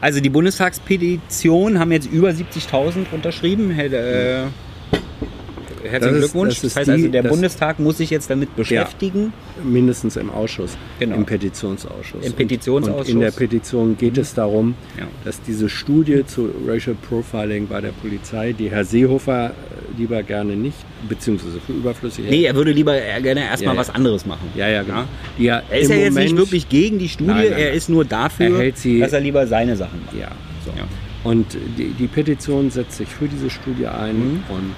Also 0.00 0.20
die 0.20 0.28
Bundestagspetition 0.30 1.78
haben 1.78 1.92
jetzt 1.92 2.10
über 2.10 2.30
70.000 2.32 3.06
unterschrieben. 3.12 3.70
Hätte, 3.70 3.96
Äh, 3.96 5.88
herzlichen 5.88 6.00
Das 6.00 6.24
ist- 6.24 6.32
Glückwunsch. 6.32 6.54
das 6.54 6.60
Das, 6.62 6.70
ist 6.72 6.76
heißt 6.76 6.88
die- 6.88 6.92
also, 6.92 7.08
der 7.08 7.22
das- 7.22 7.32
Bundestag 7.32 7.78
muss 7.80 7.98
sich 7.98 8.10
jetzt 8.10 8.30
damit 8.30 8.54
beschäftigen. 8.54 9.32
Mindestens 9.64 10.16
im 10.16 10.30
Ausschuss, 10.30 10.76
Genau. 11.00 11.16
im 11.16 11.24
Petitionsausschuss. 11.24 12.24
Im 12.24 12.32
Petitionsausschuss. 12.34 13.08
Und 13.08 13.12
in 13.14 13.20
der 13.20 13.30
Petition 13.30 13.96
geht 13.96 14.18
es 14.18 14.34
darum, 14.34 14.74
Ja. 14.98 15.06
dass 15.24 15.40
diese 15.42 15.68
Studie 15.68 16.24
zu 16.26 16.50
Racial 16.66 16.96
Profiling 17.08 17.66
bei 17.66 17.80
der 17.80 17.92
Polizei, 17.92 18.52
die 18.52 18.70
Herr 18.70 18.84
Seehofer 18.84 19.52
lieber 19.98 20.22
gerne 20.22 20.56
nicht, 20.56 20.76
beziehungsweise 21.08 21.60
für 21.60 21.72
überflüssig 21.72 22.24
hält. 22.24 22.30
Nee, 22.30 22.44
er 22.44 22.54
würde 22.54 22.70
lieber 22.72 22.94
äh, 22.96 23.20
gerne 23.20 23.44
erstmal 23.44 23.74
Ja, 23.74 23.80
was 23.80 23.90
anderes 23.94 24.24
machen. 24.24 24.48
Ja, 24.56 24.68
ja, 24.68 24.82
genau. 24.82 25.04
Ja 25.38 25.62
Er 25.68 25.80
ist 25.80 25.90
ja 25.90 25.96
jetzt 25.96 26.14
nicht 26.14 26.28
Moment- 26.30 26.38
wirklich 26.38 26.68
gegen 26.68 26.98
die 26.98 27.08
Studie, 27.08 27.30
Nein, 27.30 27.44
nein, 27.50 27.58
er 27.58 27.66
nein. 27.68 27.74
ist 27.76 27.88
nur 27.90 28.04
dafür, 28.04 28.60
Er 28.62 28.72
sie- 28.74 29.00
dass 29.00 29.12
er 29.12 29.20
lieber 29.20 29.46
seine 29.46 29.76
Sachen 29.76 30.00
macht. 30.06 30.16
Ja, 30.16 30.28
so. 30.64 30.70
Ja. 30.76 30.84
Und 31.24 31.46
die, 31.76 31.88
die 31.98 32.06
Petition 32.06 32.70
setzt 32.70 32.96
sich 32.96 33.08
für 33.08 33.26
diese 33.28 33.50
Studie 33.50 33.86
ein 33.86 34.16
Mhm. 34.18 34.42
und 34.48 34.74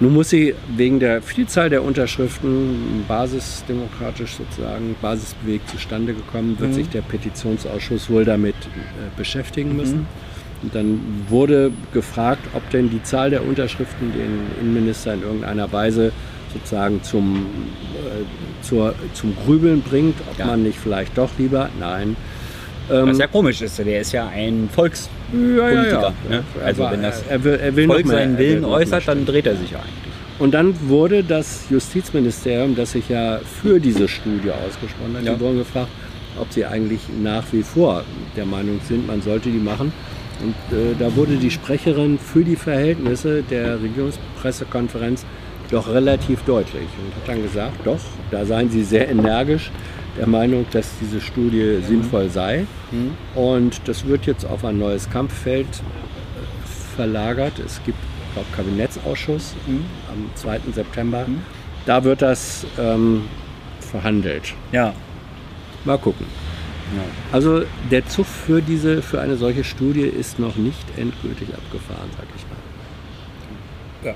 nun 0.00 0.12
muss 0.14 0.28
sie 0.30 0.54
wegen 0.76 0.98
der 0.98 1.22
Vielzahl 1.22 1.70
der 1.70 1.82
Unterschriften 1.84 3.04
basisdemokratisch 3.06 4.34
sozusagen, 4.34 4.96
basisbewegt 5.00 5.68
zustande 5.70 6.14
gekommen, 6.14 6.56
wird 6.58 6.70
Mhm. 6.70 6.74
sich 6.74 6.88
der 6.88 7.02
Petitionsausschuss 7.02 8.10
wohl 8.10 8.24
damit 8.24 8.54
äh, 8.56 9.16
beschäftigen 9.16 9.70
Mhm. 9.70 9.76
müssen. 9.76 9.98
Und 10.00 10.06
dann 10.72 11.00
wurde 11.28 11.72
gefragt, 11.92 12.40
ob 12.54 12.68
denn 12.70 12.90
die 12.90 13.02
Zahl 13.02 13.30
der 13.30 13.44
Unterschriften 13.46 14.12
den 14.12 14.40
Innenminister 14.60 15.14
in 15.14 15.22
irgendeiner 15.22 15.72
Weise 15.72 16.12
sozusagen 16.52 17.02
zum, 17.02 17.46
äh, 17.94 18.64
zur, 18.64 18.94
zum 19.12 19.34
Grübeln 19.44 19.82
bringt, 19.82 20.14
ob 20.30 20.38
Ja. 20.38 20.46
man 20.46 20.62
nicht 20.62 20.78
vielleicht 20.78 21.18
doch 21.18 21.30
lieber, 21.38 21.68
nein. 21.80 22.16
Ähm, 22.90 23.08
Was 23.08 23.18
ja 23.18 23.26
komisch 23.26 23.62
ist, 23.62 23.78
der 23.78 24.00
ist 24.00 24.12
ja 24.12 24.28
ein 24.28 24.68
Volks 24.72 25.08
ja, 25.32 25.70
ja, 25.70 26.12
ne? 26.28 26.44
Also 26.64 26.88
wenn 26.90 27.02
das 27.02 27.22
er, 27.28 27.42
will, 27.42 27.54
er 27.54 27.74
will 27.74 27.86
Volk 27.86 28.06
mehr, 28.06 28.18
seinen 28.18 28.38
will 28.38 28.48
Willen 28.50 28.60
mehr 28.60 28.70
äußert, 28.70 29.08
dann 29.08 29.26
dreht 29.26 29.46
er 29.46 29.56
sich 29.56 29.70
ja 29.72 29.78
eigentlich. 29.78 30.14
Und 30.38 30.52
dann 30.52 30.74
wurde 30.88 31.24
das 31.24 31.64
Justizministerium, 31.70 32.76
das 32.76 32.92
sich 32.92 33.08
ja 33.08 33.38
für 33.62 33.80
diese 33.80 34.06
Studie 34.06 34.50
ausgesprochen 34.50 35.16
hat, 35.16 35.22
die 35.22 35.40
wurden 35.40 35.58
gefragt, 35.58 35.88
ob 36.38 36.52
sie 36.52 36.66
eigentlich 36.66 37.00
nach 37.22 37.44
wie 37.52 37.62
vor 37.62 38.04
der 38.36 38.44
Meinung 38.44 38.80
sind, 38.86 39.06
man 39.06 39.22
sollte 39.22 39.48
die 39.48 39.58
machen. 39.58 39.92
Und 40.44 40.76
äh, 40.76 40.94
da 40.98 41.16
wurde 41.16 41.36
die 41.36 41.50
Sprecherin 41.50 42.18
für 42.18 42.44
die 42.44 42.56
Verhältnisse 42.56 43.42
der 43.42 43.80
Regierungspressekonferenz 43.80 45.24
doch 45.70 45.88
relativ 45.88 46.42
deutlich 46.42 46.82
und 46.82 47.14
hat 47.16 47.26
dann 47.26 47.42
gesagt, 47.42 47.86
doch, 47.86 48.00
da 48.30 48.44
seien 48.44 48.68
sie 48.68 48.84
sehr 48.84 49.08
energisch 49.08 49.70
der 50.18 50.26
Meinung, 50.26 50.66
dass 50.70 50.90
diese 51.00 51.20
Studie 51.20 51.78
sinnvoll 51.82 52.28
sei. 52.28 52.66
Und 53.34 53.80
das 53.86 54.06
wird 54.06 54.26
jetzt 54.26 54.44
auf 54.44 54.64
ein 54.64 54.78
neues 54.78 55.08
Kampffeld 55.10 55.66
äh, 55.66 56.94
verlagert. 56.94 57.58
Es 57.58 57.80
gibt, 57.84 57.98
glaube, 58.34 58.48
Kabinettsausschuss 58.54 59.54
am 60.10 60.30
2. 60.34 60.60
September. 60.72 61.26
Da 61.86 62.04
wird 62.04 62.22
das 62.22 62.66
ähm, 62.78 63.22
verhandelt. 63.80 64.54
Ja. 64.72 64.92
Mal 65.84 65.98
gucken. 65.98 66.26
Also 67.32 67.62
der 67.90 68.06
Zug 68.06 68.26
für 68.26 68.62
diese, 68.62 69.02
für 69.02 69.20
eine 69.20 69.36
solche 69.36 69.64
Studie 69.64 70.02
ist 70.02 70.38
noch 70.38 70.56
nicht 70.56 70.84
endgültig 70.96 71.48
abgefahren, 71.54 72.10
sag 72.16 72.26
ich 72.36 72.42
mal. 72.48 74.10
Ja. 74.10 74.14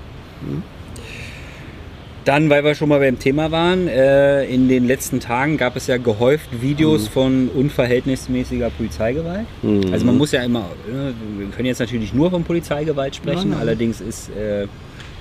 Dann, 2.25 2.49
weil 2.49 2.63
wir 2.63 2.75
schon 2.75 2.89
mal 2.89 2.99
beim 2.99 3.17
Thema 3.17 3.49
waren, 3.51 3.87
äh, 3.87 4.45
in 4.45 4.67
den 4.67 4.85
letzten 4.85 5.19
Tagen 5.19 5.57
gab 5.57 5.75
es 5.75 5.87
ja 5.87 5.97
gehäuft 5.97 6.61
Videos 6.61 7.07
von 7.07 7.49
unverhältnismäßiger 7.49 8.69
Polizeigewalt. 8.69 9.47
Mhm. 9.63 9.91
Also 9.91 10.05
man 10.05 10.17
muss 10.17 10.31
ja 10.31 10.43
immer, 10.43 10.65
äh, 10.87 11.39
wir 11.39 11.47
können 11.47 11.65
jetzt 11.65 11.79
natürlich 11.79 12.13
nur 12.13 12.29
von 12.29 12.43
Polizeigewalt 12.43 13.15
sprechen, 13.15 13.51
Nein, 13.51 13.59
allerdings 13.59 13.99
ist 14.01 14.29
äh, 14.35 14.67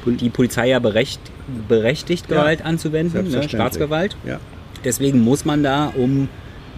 die 0.05 0.29
Polizei 0.29 0.69
ja 0.69 0.81
berecht, 0.81 1.21
berechtigt, 1.69 2.27
Ja, 2.29 2.39
Gewalt 2.41 2.65
anzuwenden, 2.65 3.31
ne? 3.31 3.49
Staatsgewalt. 3.49 4.17
Ja. 4.27 4.39
Deswegen 4.85 5.21
muss 5.21 5.45
man 5.45 5.63
da, 5.63 5.93
um 5.97 6.29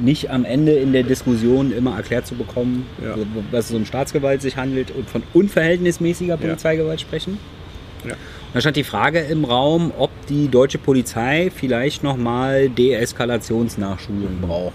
nicht 0.01 0.31
am 0.31 0.45
Ende 0.45 0.73
in 0.73 0.93
der 0.93 1.03
Diskussion 1.03 1.73
immer 1.77 1.97
erklärt 1.97 2.27
zu 2.27 2.35
bekommen, 2.35 2.87
Ja. 3.03 3.15
was 3.51 3.71
es 3.71 3.77
um 3.77 3.85
Staatsgewalt 3.85 4.43
sich 4.43 4.57
handelt 4.57 4.91
und 4.91 5.09
von 5.09 5.23
unverhältnismäßiger 5.35 6.37
Polizeigewalt 6.37 7.01
sprechen. 7.01 7.39
Ja. 8.07 8.15
Da 8.53 8.61
stand 8.61 8.77
die 8.77 8.85
Frage 8.85 9.21
im 9.21 9.45
Raum, 9.45 9.93
ob 9.97 10.11
die 10.29 10.49
deutsche 10.49 10.79
Polizei 10.79 11.51
vielleicht 11.55 12.03
nochmal 12.03 12.69
Deeskalationsnachschulung 12.69 14.41
braucht. 14.41 14.73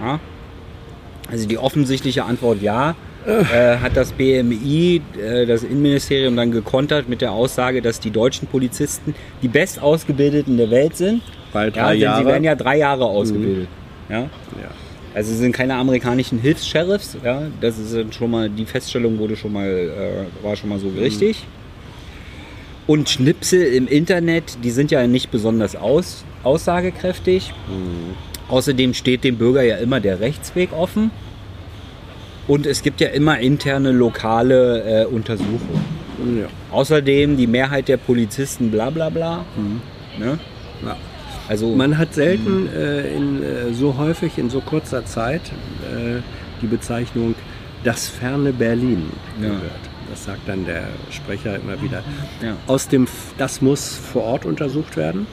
Ja? 0.00 0.20
Also 1.30 1.48
die 1.48 1.58
offensichtliche 1.58 2.24
Antwort 2.24 2.62
ja. 2.62 2.94
Äh, 3.26 3.78
hat 3.78 3.96
das 3.96 4.12
BMI, 4.12 5.00
äh, 5.18 5.46
das 5.46 5.62
Innenministerium, 5.62 6.36
dann 6.36 6.50
gekontert 6.52 7.08
mit 7.08 7.22
der 7.22 7.32
Aussage, 7.32 7.80
dass 7.80 7.98
die 7.98 8.10
deutschen 8.10 8.46
Polizisten 8.48 9.14
die 9.40 9.48
bestausgebildeten 9.48 10.58
der 10.58 10.70
Welt 10.70 10.94
sind. 10.98 11.22
Ja, 11.54 11.70
drei 11.70 11.92
denn 11.92 12.00
Jahre. 12.02 12.20
sie 12.20 12.26
werden 12.26 12.44
ja 12.44 12.54
drei 12.54 12.76
Jahre 12.76 13.06
ausgebildet. 13.06 13.68
Ja? 14.08 14.20
ja. 14.20 14.30
Also 15.14 15.30
sie 15.32 15.38
sind 15.38 15.52
keine 15.52 15.76
amerikanischen 15.76 16.38
Hilfs-Sheriffs. 16.40 17.16
Ja? 17.24 17.42
Das 17.60 17.78
ist 17.78 18.14
schon 18.14 18.30
mal, 18.30 18.50
die 18.50 18.66
Feststellung 18.66 19.18
wurde 19.18 19.36
schon 19.36 19.52
mal, 19.52 19.68
äh, 19.68 20.44
war 20.44 20.56
schon 20.56 20.70
mal 20.70 20.78
so 20.78 20.88
richtig. 20.88 21.44
Und 22.86 23.08
Schnipsel 23.08 23.62
im 23.62 23.86
Internet, 23.86 24.58
die 24.62 24.70
sind 24.70 24.90
ja 24.90 25.06
nicht 25.06 25.30
besonders 25.30 25.74
aus, 25.74 26.24
aussagekräftig. 26.42 27.54
Außerdem 28.48 28.92
steht 28.92 29.24
dem 29.24 29.36
Bürger 29.36 29.62
ja 29.62 29.76
immer 29.76 30.00
der 30.00 30.20
Rechtsweg 30.20 30.72
offen. 30.72 31.10
Und 32.46 32.66
es 32.66 32.82
gibt 32.82 33.00
ja 33.00 33.08
immer 33.08 33.38
interne 33.38 33.90
lokale 33.90 35.04
äh, 35.04 35.06
Untersuchungen. 35.06 35.84
ja. 36.38 36.46
Außerdem 36.70 37.38
die 37.38 37.46
Mehrheit 37.46 37.88
der 37.88 37.96
Polizisten 37.96 38.70
bla 38.70 38.90
bla 38.90 39.08
bla. 39.08 39.46
Ne? 40.18 40.38
ja. 40.84 40.96
Also 41.48 41.74
Man 41.74 41.98
hat 41.98 42.14
selten 42.14 42.68
äh, 42.74 43.14
in, 43.14 43.42
äh, 43.42 43.72
so 43.74 43.96
häufig 43.98 44.38
in 44.38 44.48
so 44.50 44.60
kurzer 44.60 45.04
Zeit 45.04 45.42
äh, 45.82 46.20
die 46.62 46.66
Bezeichnung 46.66 47.34
das 47.82 48.08
ferne 48.08 48.52
Berlin 48.52 49.10
Ja. 49.40 49.48
gehört. 49.48 49.62
Das 50.10 50.24
sagt 50.24 50.40
dann 50.46 50.64
der 50.64 50.84
Sprecher 51.10 51.56
immer 51.56 51.80
wieder. 51.82 52.02
Ja. 52.42 52.56
Aus 52.66 52.88
dem, 52.88 53.06
das 53.36 53.60
muss 53.60 53.94
vor 53.96 54.22
Ort 54.24 54.44
untersucht 54.46 54.96
werden. 54.96 55.26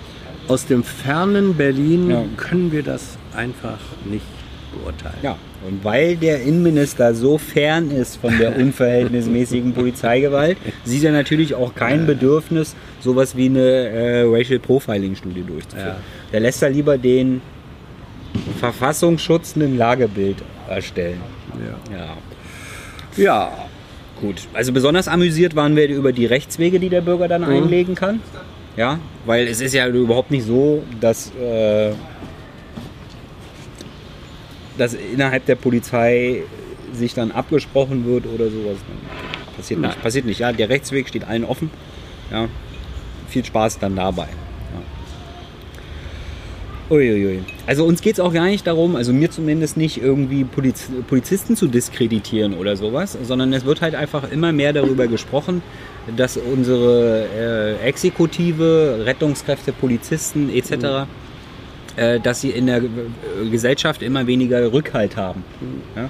Aus 0.48 0.66
dem 0.66 0.84
fernen 0.84 1.56
Berlin 1.56 2.10
Ja. 2.10 2.24
können 2.38 2.72
wir 2.72 2.84
das 2.84 3.18
einfach 3.36 3.80
nicht 4.06 4.26
beurteilen. 4.74 5.16
Ja, 5.22 5.38
und 5.68 5.84
weil 5.84 6.16
der 6.16 6.42
Innenminister 6.42 7.14
so 7.14 7.38
fern 7.38 7.92
ist 7.92 8.18
von 8.18 8.38
der 8.38 8.56
unverhältnismäßigen 8.58 9.74
Polizeigewalt, 9.74 10.58
sieht 10.84 11.04
er 11.04 11.12
natürlich 11.12 11.54
auch 11.56 11.76
kein 11.76 12.06
Bedürfnis, 12.06 12.76
sowas 13.00 13.36
wie 13.36 13.46
eine 13.46 13.60
äh, 13.60 14.24
Racial 14.24 14.60
Profiling-Studie 14.60 15.44
durchzuführen. 15.44 15.88
Ja. 15.88 16.32
Der 16.32 16.40
lässt 16.40 16.62
da 16.62 16.68
lieber 16.68 16.98
den 16.98 17.42
verfassungsschützenden 18.60 19.78
Lagebild 19.78 20.38
erstellen. 20.70 21.20
Ja. 21.92 21.98
Ja, 21.98 22.18
ja, 23.18 23.52
gut. 24.20 24.48
Also 24.54 24.72
besonders 24.72 25.08
amüsiert 25.08 25.56
waren 25.56 25.76
wir 25.76 25.88
über 25.90 26.14
die 26.14 26.26
Rechtswege, 26.26 26.80
die 26.80 26.90
der 26.90 27.02
Bürger 27.02 27.28
dann 27.28 27.44
einlegen 27.44 27.96
kann. 27.96 28.22
Ja, 28.78 29.00
weil 29.26 29.48
es 29.48 29.60
ist 29.60 29.74
ja 29.74 29.88
überhaupt 29.88 30.32
nicht 30.32 30.46
so, 30.46 30.82
dass, 31.02 31.32
äh, 31.36 31.92
dass 34.82 34.96
innerhalb 34.96 35.46
der 35.46 35.54
Polizei 35.54 36.42
sich 36.92 37.14
dann 37.14 37.32
abgesprochen 37.32 38.04
wird 38.04 38.26
oder 38.26 38.50
sowas. 38.50 38.78
Passiert 39.56 39.80
Nein. 39.80 39.92
nicht. 39.92 40.02
Passiert 40.02 40.26
nicht. 40.26 40.40
Ja, 40.40 40.52
der 40.52 40.70
Rechtsweg 40.70 41.08
steht 41.08 41.24
allen 41.24 41.46
offen. 41.46 41.70
Ja, 42.32 42.48
viel 43.30 43.46
Spaß 43.46 43.78
dann 43.78 43.96
dabei. 43.96 44.28
Ja. 46.90 46.96
Uiuiui. 46.96 47.44
Also 47.68 47.86
uns 47.86 48.02
geht 48.02 48.14
es 48.14 48.20
auch 48.20 48.34
gar 48.34 48.46
nicht 48.46 48.66
darum, 48.66 48.96
also 48.96 49.14
mir 49.14 49.30
zumindest 49.30 49.78
nicht 49.78 50.02
irgendwie 50.02 50.46
Poliz 50.46 50.90
Polizisten 51.08 51.56
zu 51.56 51.68
diskreditieren 51.68 52.56
oder 52.56 52.76
sowas, 52.76 53.16
sondern 53.22 53.54
es 53.54 53.66
wird 53.66 53.82
halt 53.82 53.94
einfach 53.94 54.32
immer 54.32 54.52
mehr 54.52 54.74
darüber 54.74 55.06
gesprochen, 55.06 55.62
dass 56.18 56.38
unsere 56.38 57.28
äh, 57.38 57.88
Exekutive, 57.88 59.04
Rettungskräfte, 59.06 59.74
Polizisten 59.74 60.50
etc., 60.50 60.72
äh, 60.72 61.06
dass 62.20 62.42
sie 62.42 62.50
in 62.50 62.68
der 62.68 62.78
äh, 62.78 63.50
Gesellschaft 63.50 64.02
immer 64.02 64.28
weniger 64.28 64.72
Rückhalt 64.72 65.18
haben. 65.18 65.44
Ja? 65.96 66.10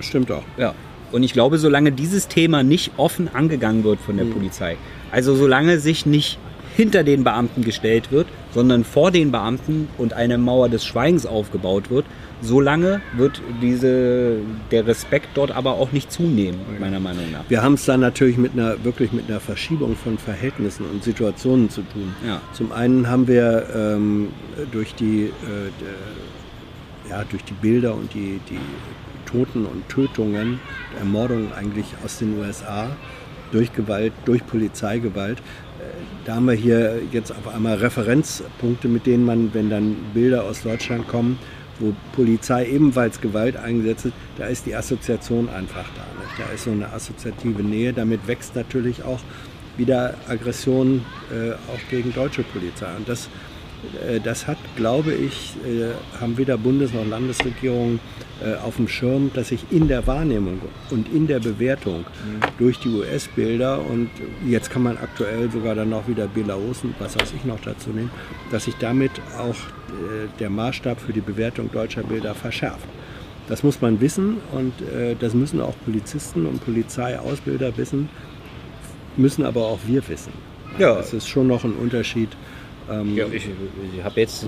stimmt 0.00 0.30
auch. 0.30 0.44
Ja. 0.56 0.74
Und 1.12 1.22
ich 1.22 1.32
glaube, 1.32 1.58
solange 1.58 1.92
dieses 1.92 2.28
Thema 2.28 2.62
nicht 2.62 2.92
offen 2.96 3.28
angegangen 3.34 3.84
wird 3.84 4.00
von 4.00 4.16
der 4.16 4.24
Polizei, 4.24 4.76
also 5.10 5.34
solange 5.34 5.80
sich 5.80 6.06
nicht 6.06 6.38
hinter 6.76 7.02
den 7.02 7.24
Beamten 7.24 7.62
gestellt 7.62 8.12
wird, 8.12 8.28
sondern 8.54 8.84
vor 8.84 9.10
den 9.10 9.32
Beamten 9.32 9.88
und 9.98 10.12
eine 10.12 10.38
Mauer 10.38 10.68
des 10.68 10.84
Schweigens 10.84 11.26
aufgebaut 11.26 11.90
wird, 11.90 12.06
solange 12.40 13.00
wird 13.16 13.42
diese, 13.60 14.36
der 14.70 14.86
Respekt 14.86 15.28
dort 15.34 15.50
aber 15.50 15.72
auch 15.74 15.92
nicht 15.92 16.10
zunehmen, 16.10 16.58
meiner 16.78 17.00
Meinung 17.00 17.30
nach. 17.32 17.44
Wir 17.48 17.62
haben 17.62 17.74
es 17.74 17.84
dann 17.84 18.00
natürlich 18.00 18.36
mit 18.38 18.52
einer 18.54 18.82
wirklich 18.84 19.12
mit 19.12 19.28
einer 19.28 19.40
Verschiebung 19.40 19.96
von 19.96 20.16
Verhältnissen 20.18 20.84
und 20.86 21.04
Situationen 21.04 21.68
zu 21.70 21.82
tun. 21.82 22.14
Ja. 22.26 22.40
Zum 22.52 22.72
einen 22.72 23.08
haben 23.08 23.28
wir 23.28 23.66
ähm, 23.74 24.28
durch 24.72 24.94
die 24.94 25.24
äh, 25.24 25.30
d- 25.80 27.10
ja, 27.10 27.24
durch 27.28 27.44
die 27.44 27.54
Bilder 27.54 27.94
und 27.94 28.14
die, 28.14 28.40
die 28.48 28.58
Toten 29.26 29.66
und 29.66 29.88
Tötungen, 29.88 30.60
Ermordungen 30.98 31.52
eigentlich 31.52 31.86
aus 32.04 32.18
den 32.18 32.38
USA 32.38 32.88
durch 33.52 33.72
Gewalt, 33.72 34.12
durch 34.24 34.46
Polizeigewalt. 34.46 35.38
äh, 35.38 35.82
Da 36.24 36.36
haben 36.36 36.46
wir 36.46 36.54
hier 36.54 37.00
jetzt 37.12 37.32
auf 37.32 37.52
einmal 37.52 37.76
Referenzpunkte, 37.78 38.86
mit 38.88 39.06
denen 39.06 39.24
man, 39.24 39.52
wenn 39.54 39.68
dann 39.70 39.96
Bilder 40.14 40.44
aus 40.44 40.62
Deutschland 40.62 41.08
kommen, 41.08 41.38
wo 41.80 41.94
Polizei 42.12 42.66
ebenfalls 42.66 43.20
Gewalt 43.20 43.56
eingesetzt 43.56 44.06
hat, 44.06 44.12
da 44.38 44.46
ist 44.46 44.66
die 44.66 44.74
Assoziation 44.74 45.48
einfach 45.48 45.86
da. 45.96 46.02
Nicht? 46.20 46.38
Da 46.38 46.54
ist 46.54 46.64
so 46.64 46.70
eine 46.70 46.92
assoziative 46.92 47.62
Nähe. 47.62 47.92
Damit 47.92 48.26
wächst 48.26 48.54
natürlich 48.54 49.02
auch 49.02 49.20
wieder 49.76 50.14
Aggression 50.28 51.04
äh, 51.32 51.52
auch 51.52 51.90
gegen 51.90 52.12
deutsche 52.12 52.42
Polizei. 52.42 52.94
Und 52.96 53.08
das, 53.08 53.28
äh, 54.06 54.20
das 54.20 54.46
hat, 54.46 54.58
glaube 54.76 55.12
ich, 55.12 55.56
äh, 55.66 56.20
haben 56.20 56.36
weder 56.36 56.58
Bundes- 56.58 56.92
noch 56.92 57.06
Landesregierung 57.06 57.98
äh, 58.44 58.54
auf 58.56 58.76
dem 58.76 58.88
Schirm, 58.88 59.30
dass 59.34 59.48
sich 59.48 59.64
in 59.70 59.88
der 59.88 60.06
Wahrnehmung 60.06 60.60
und 60.90 61.12
in 61.12 61.26
der 61.26 61.40
Bewertung 61.40 62.04
durch 62.58 62.78
die 62.78 62.88
US-Bilder 62.88 63.80
und 63.84 64.10
jetzt 64.46 64.70
kann 64.70 64.82
man 64.82 64.96
aktuell 64.96 65.50
sogar 65.50 65.74
dann 65.74 65.92
auch 65.92 66.08
wieder 66.08 66.26
Belarus 66.26 66.82
und 66.82 66.94
was 66.98 67.18
weiß 67.18 67.32
ich 67.36 67.44
noch 67.44 67.60
dazu 67.60 67.90
nehmen, 67.90 68.10
dass 68.50 68.64
sich 68.64 68.74
damit 68.76 69.10
auch 69.38 69.56
der 70.38 70.50
Maßstab 70.50 71.00
für 71.00 71.12
die 71.12 71.20
Bewertung 71.20 71.70
deutscher 71.72 72.02
Bilder 72.02 72.34
verschärft. 72.34 72.86
Das 73.48 73.62
muss 73.62 73.80
man 73.80 74.00
wissen 74.00 74.36
und 74.52 74.72
äh, 74.94 75.16
das 75.18 75.34
müssen 75.34 75.60
auch 75.60 75.74
Polizisten 75.84 76.46
und 76.46 76.64
Polizeiausbilder 76.64 77.76
wissen, 77.76 78.08
müssen 79.16 79.44
aber 79.44 79.62
auch 79.66 79.80
wir 79.86 80.06
wissen. 80.08 80.32
Ja. 80.78 80.98
Es 81.00 81.12
ist 81.12 81.28
schon 81.28 81.48
noch 81.48 81.64
ein 81.64 81.72
Unterschied. 81.72 82.28
Ähm, 82.88 83.16
Ja, 83.16 83.26
ich, 83.26 83.48
ich 83.96 84.04
habe 84.04 84.20
jetzt, 84.20 84.46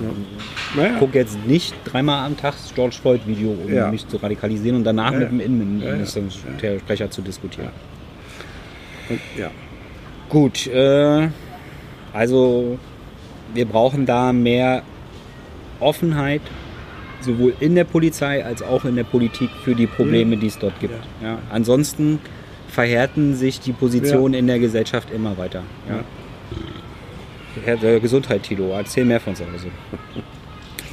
naja. 0.77 0.99
gucke 0.99 1.19
jetzt 1.19 1.37
nicht 1.47 1.75
dreimal 1.85 2.25
am 2.27 2.37
Tag 2.37 2.55
das 2.55 2.73
George 2.75 2.97
Floyd 3.01 3.23
Video, 3.27 3.51
um 3.51 3.73
Ja. 3.73 3.91
mich 3.91 4.07
zu 4.07 4.19
radikalisieren 4.19 4.77
und 4.79 4.85
danach 4.85 5.13
Ja, 5.13 5.19
mit 5.19 5.31
dem 5.31 5.41
ja. 5.41 5.47
Innenministersprecher 5.47 7.11
zu 7.11 7.23
diskutieren. 7.23 7.71
Und, 9.09 9.21
ja. 9.37 9.51
Gut, 10.29 10.67
äh, 10.69 11.29
also 12.13 12.79
wir 13.53 13.65
brauchen 13.67 14.07
da 14.07 14.33
mehr 14.33 14.83
Offenheit, 15.83 16.43
sowohl 17.21 17.55
in 17.61 17.75
der 17.75 17.85
Polizei 17.85 18.45
als 18.45 18.63
auch 18.63 18.85
in 18.85 18.97
der 18.97 19.05
Politik 19.05 19.51
für 19.65 19.75
die 19.75 19.87
Probleme, 19.87 20.37
die 20.37 20.47
es 20.49 20.59
dort 20.59 20.79
gibt. 20.81 20.95
Ja. 21.23 21.39
Ansonsten 21.51 22.19
verhärten 22.69 23.35
sich 23.35 23.61
die 23.61 23.73
Positionen 23.73 24.35
in 24.35 24.47
der 24.47 24.59
Gesellschaft 24.59 25.11
immer 25.11 25.37
weiter. 25.37 25.63
Ja. 25.89 26.05
Äh, 27.75 28.01
Gesundheit, 28.01 28.43
Tilo, 28.45 28.73
erzähl 28.73 29.05
mehr 29.05 29.21
von 29.21 29.35
Hause. 29.35 29.69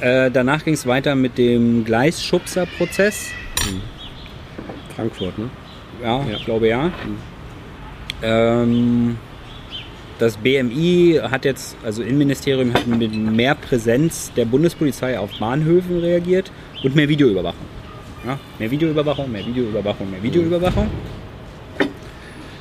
äh, 0.00 0.30
danach 0.30 0.64
ging 0.64 0.74
es 0.74 0.86
weiter 0.86 1.14
mit 1.14 1.38
dem 1.38 1.84
Gleisschubser-Prozess. 1.84 3.30
Frankfurt, 4.94 5.38
ne? 5.38 5.48
Ja, 6.02 6.18
Ja. 6.18 6.36
ich 6.36 6.44
glaube 6.44 6.68
ja. 6.68 6.90
Ähm, 8.22 9.16
das 10.20 10.36
BMI 10.36 11.20
hat 11.22 11.44
jetzt, 11.44 11.76
also 11.82 12.02
Innenministerium 12.02 12.74
hat 12.74 12.86
mit 12.86 13.14
mehr 13.14 13.54
Präsenz 13.54 14.30
der 14.36 14.44
Bundespolizei 14.44 15.18
auf 15.18 15.30
Bahnhöfen 15.38 15.98
reagiert 15.98 16.52
und 16.84 16.94
mehr 16.94 17.08
Videoüberwachung. 17.08 17.66
Ja, 18.26 18.38
mehr 18.58 18.70
Videoüberwachung, 18.70 19.32
mehr 19.32 19.44
Videoüberwachung, 19.46 20.10
mehr 20.10 20.22
Videoüberwachung. 20.22 20.88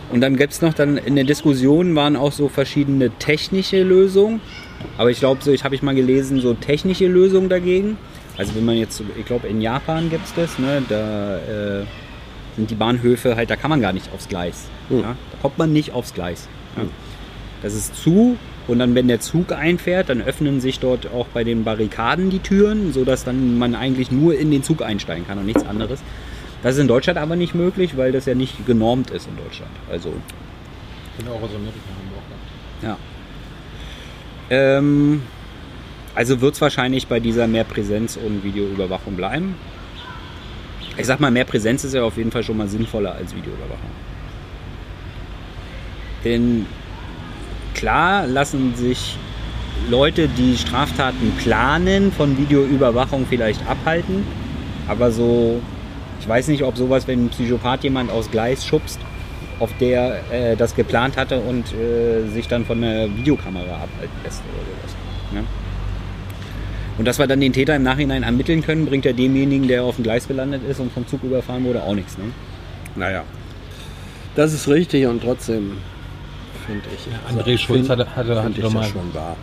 Und 0.10 0.22
dann 0.22 0.38
gibt 0.38 0.54
es 0.54 0.62
noch, 0.62 0.74
dann 0.74 0.98
in 0.98 1.15
der 1.15 1.26
Diskussion 1.26 1.95
waren 1.95 2.15
auch 2.15 2.32
so 2.32 2.48
verschiedene 2.48 3.12
technische 3.19 3.84
Lösungen. 3.84 4.39
Aber 4.98 5.12
ich 5.12 5.19
glaube, 5.19 5.43
so, 5.43 5.52
ich 5.52 5.65
habe 5.65 5.76
ich 5.76 5.84
mal 5.84 5.93
gelesen, 5.93 6.39
so 6.39 6.54
technische 6.54 7.08
Lösungen 7.08 7.50
dagegen. 7.50 7.98
Also 8.38 8.56
wenn 8.56 8.63
man 8.63 8.78
jetzt, 8.78 9.04
ich 9.19 9.26
glaube 9.26 9.48
in 9.48 9.60
Japan 9.60 10.10
gibt 10.10 10.26
es 10.26 10.34
das, 10.34 10.58
ne, 10.58 10.82
da 10.88 11.82
äh, 11.82 11.84
sind 12.56 12.72
die 12.72 12.76
Bahnhöfe 12.76 13.36
halt, 13.36 13.50
da 13.50 13.58
kann 13.58 13.69
man 13.69 13.82
gar 13.82 13.91
nicht 13.91 14.10
aufs 14.13 14.30
Gleis. 14.30 14.67
Hm. 14.88 15.02
Ja? 15.02 15.15
Da 15.32 15.38
kommt 15.41 15.58
man 15.58 15.74
nicht 15.74 15.91
aufs 15.91 16.13
Gleis. 16.13 16.48
Ja? 16.78 16.84
Das 17.62 17.74
ist 17.74 17.95
zu 17.95 18.38
und 18.67 18.80
dann, 18.80 18.95
wenn 18.95 19.08
der 19.08 19.19
Zug 19.19 19.52
einfährt, 19.52 20.10
dann 20.10 20.22
öffnen 20.22 20.62
sich 20.62 20.80
dort 20.80 21.12
auch 21.12 21.28
bei 21.28 21.43
den 21.43 21.63
Barrikaden 21.63 22.30
die 22.30 22.39
Türen, 22.39 22.93
sodass 22.93 23.24
dann 23.24 23.58
man 23.58 23.76
eigentlich 23.76 24.12
nur 24.12 24.38
in 24.38 24.52
den 24.52 24.63
Zug 24.63 24.82
einsteigen 24.82 25.26
kann 25.28 25.39
und 25.39 25.45
nichts 25.45 25.65
anderes. 25.65 26.02
Das 26.62 26.76
ist 26.76 26.82
in 26.82 26.88
Deutschland 26.88 27.17
aber 27.17 27.36
nicht 27.36 27.56
möglich, 27.56 27.98
weil 27.98 28.12
das 28.12 28.26
ja 28.26 28.36
nicht 28.36 28.65
genormt 28.65 29.12
ist 29.12 29.28
in 29.28 29.38
Deutschland. 29.38 29.72
Also, 29.89 30.13
Genau, 31.17 31.32
auch 31.32 31.41
aus 31.41 31.50
Amerika 31.50 31.80
haben 31.98 32.10
wir 32.10 32.17
auch 32.17 32.88
gehabt. 32.88 32.98
ja. 34.52 34.78
Ähm, 34.78 35.22
also 36.15 36.41
wird 36.41 36.56
es 36.56 36.62
wahrscheinlich 36.62 37.08
bei 37.08 37.19
dieser 37.19 37.48
mehr 37.48 37.63
Präsenz 37.63 38.17
und 38.17 38.43
Videoüberwachung 38.43 39.15
bleiben. 39.15 39.56
Ich 40.98 41.06
sag 41.06 41.19
mal, 41.19 41.32
mehr 41.32 41.45
Präsenz 41.45 41.84
ist 41.84 41.93
ja 41.93 42.04
auf 42.04 42.17
jeden 42.17 42.32
Fall 42.32 42.43
schon 42.43 42.58
mal 42.58 42.67
sinnvoller 42.67 43.13
als 43.13 43.36
Videoüberwachung. 43.36 43.91
Denn 46.24 46.65
klar 47.80 48.28
lassen 48.28 48.76
sich 48.76 49.18
Leute, 49.89 50.28
die 50.28 50.58
Straftaten 50.58 51.32
planen, 51.42 52.12
von 52.12 52.38
Videoüberwachung 52.38 53.26
vielleicht 53.28 53.65
abhalten. 53.68 54.26
Aber 54.88 55.12
so, 55.12 55.62
ich 56.20 56.28
weiß 56.28 56.50
nicht, 56.50 56.63
ob 56.63 56.78
sowas, 56.78 57.08
wenn 57.08 57.26
ein 57.26 57.30
Psychopath 57.30 57.84
jemand 57.84 58.12
aus 58.12 58.30
Gleis 58.30 58.65
schubst, 58.65 59.00
auf 59.60 59.72
der 59.80 60.20
äh, 60.32 60.56
das 60.58 60.76
geplant 60.76 61.15
hatte 61.15 61.39
und 61.39 61.74
äh, 61.74 62.28
sich 62.30 62.48
dann 62.48 62.65
von 62.65 62.82
der 62.82 63.10
Videokamera 63.15 63.76
abhalten 63.76 64.18
lässt 64.24 64.42
oder 64.42 64.65
sowas. 64.65 64.96
Ne? 65.34 65.44
Und 66.98 67.06
dass 67.06 67.18
wir 67.18 67.28
dann 67.28 67.39
den 67.39 67.54
Täter 67.54 67.78
im 67.78 67.84
Nachhinein 67.84 68.24
ermitteln 68.24 68.62
können, 68.62 68.86
bringt 68.86 69.06
ja 69.06 69.13
demjenigen, 69.13 69.70
der 69.70 69.84
auf 69.84 69.96
dem 69.96 70.04
Gleis 70.04 70.28
gelandet 70.28 70.62
ist 70.70 70.82
und 70.82 70.92
vom 70.92 71.08
Zug 71.08 71.24
überfahren 71.24 71.63
wurde, 71.63 71.82
auch 71.82 71.96
nichts. 71.96 72.18
Ne? 72.18 72.26
Naja. 72.96 73.24
Das 74.36 74.54
ist 74.54 74.68
richtig 74.68 75.06
und 75.06 75.24
trotzdem 75.24 75.78
finde 76.69 76.86
ich. 76.95 77.36
André 77.36 77.51
also, 77.51 77.58
Schulz 77.58 77.88
find- 77.88 77.89
hatte, 77.89 78.15
hatte, 78.15 78.43
hatte 78.43 78.62
doch 78.62 78.71
mal. 78.73 78.88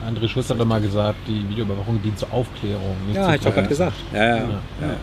André 0.09 0.29
Schulz 0.29 0.49
hat 0.51 0.61
doch 0.61 0.65
mal 0.65 0.81
gesagt, 0.81 1.19
die 1.27 1.49
Videoüberwachung 1.49 2.01
dient 2.03 2.19
zur 2.19 2.33
Aufklärung. 2.33 2.97
Ja, 3.13 3.25
zur 3.25 3.35
ich 3.35 3.41
doch 3.41 3.55
gerade 3.55 3.69
gesagt. 3.69 3.97
Ja, 4.13 4.25
ja, 4.25 4.37
Ja. 4.37 4.43
ja. 4.43 4.97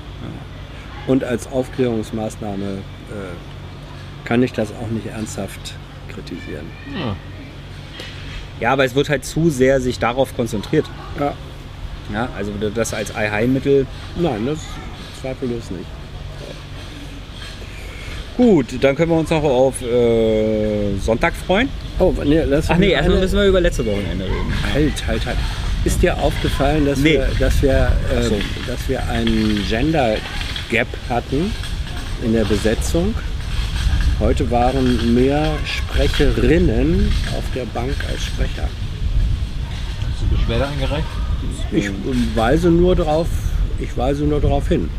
Und 1.05 1.23
als 1.23 1.51
Aufklärungsmaßnahme 1.51 2.63
äh, 2.65 4.25
kann 4.25 4.41
ich 4.41 4.53
das 4.53 4.71
auch 4.71 4.88
nicht 4.89 5.07
ernsthaft 5.07 5.73
kritisieren. 6.07 6.65
Ja. 6.97 7.15
Ja, 8.59 8.71
aber 8.73 8.86
es 8.86 8.95
wird 8.95 9.09
halt 9.09 9.25
zu 9.25 9.49
sehr 9.49 9.81
sich 9.81 9.99
darauf 9.99 10.36
konzentriert. 10.36 10.86
Ja. 11.19 11.33
Ja, 12.13 12.29
also 12.38 12.51
das 12.73 12.93
als 12.93 13.13
Allheilmittel. 13.15 13.86
Nein, 14.15 14.45
das 14.45 14.59
zweifellos 15.21 15.71
nicht. 15.71 15.86
Gut, 18.38 18.65
dann 18.82 18.96
können 18.96 19.12
wir 19.12 19.19
uns 19.19 19.30
noch 19.30 19.43
auf 19.43 19.82
äh, 19.82 20.98
Sonntag 21.00 21.34
freuen. 21.36 21.69
Oh, 22.00 22.13
nee, 22.26 22.41
lass 22.43 22.69
Ach 22.69 22.78
nee, 22.78 22.89
erstmal 22.91 23.12
eine- 23.17 23.22
müssen 23.26 23.38
wir 23.38 23.46
über 23.48 23.62
letzte 23.62 23.86
Wochenende 23.86 24.26
reden. 24.26 24.54
Halt, 24.74 25.08
halt, 25.08 25.26
halt. 25.28 25.38
Ist 25.86 26.02
dir 26.02 26.17
aufgefallen, 26.17 26.86
dass 26.86 26.98
Nee. 27.00 27.13
wir, 27.13 27.28
dass 27.39 27.62
wir, 27.62 27.91
äh, 28.12 28.24
so. 28.24 28.36
dass 28.65 28.88
wir 28.89 29.08
einen 29.10 29.63
Gender 29.69 30.15
Gap 30.72 30.88
hatten 31.10 31.52
in 32.24 32.34
der 32.34 32.46
Besetzung? 32.46 33.13
Heute 34.19 34.50
waren 34.50 35.13
mehr 35.13 35.46
Sprecherinnen 35.65 37.12
auf 37.38 37.43
der 37.54 37.65
Bank 37.65 37.93
als 38.10 38.24
Sprecher. 38.24 38.63
Hast 40.10 40.22
du 40.32 40.36
Beschwerde 40.36 40.67
eingereicht? 40.67 41.06
Ich 41.72 41.89
weise 42.36 42.69
nur 42.69 42.96
darauf, 42.96 43.28
ich 43.80 43.96
weise 43.98 44.24
nur 44.24 44.39
darauf 44.39 44.67
hin. 44.69 44.89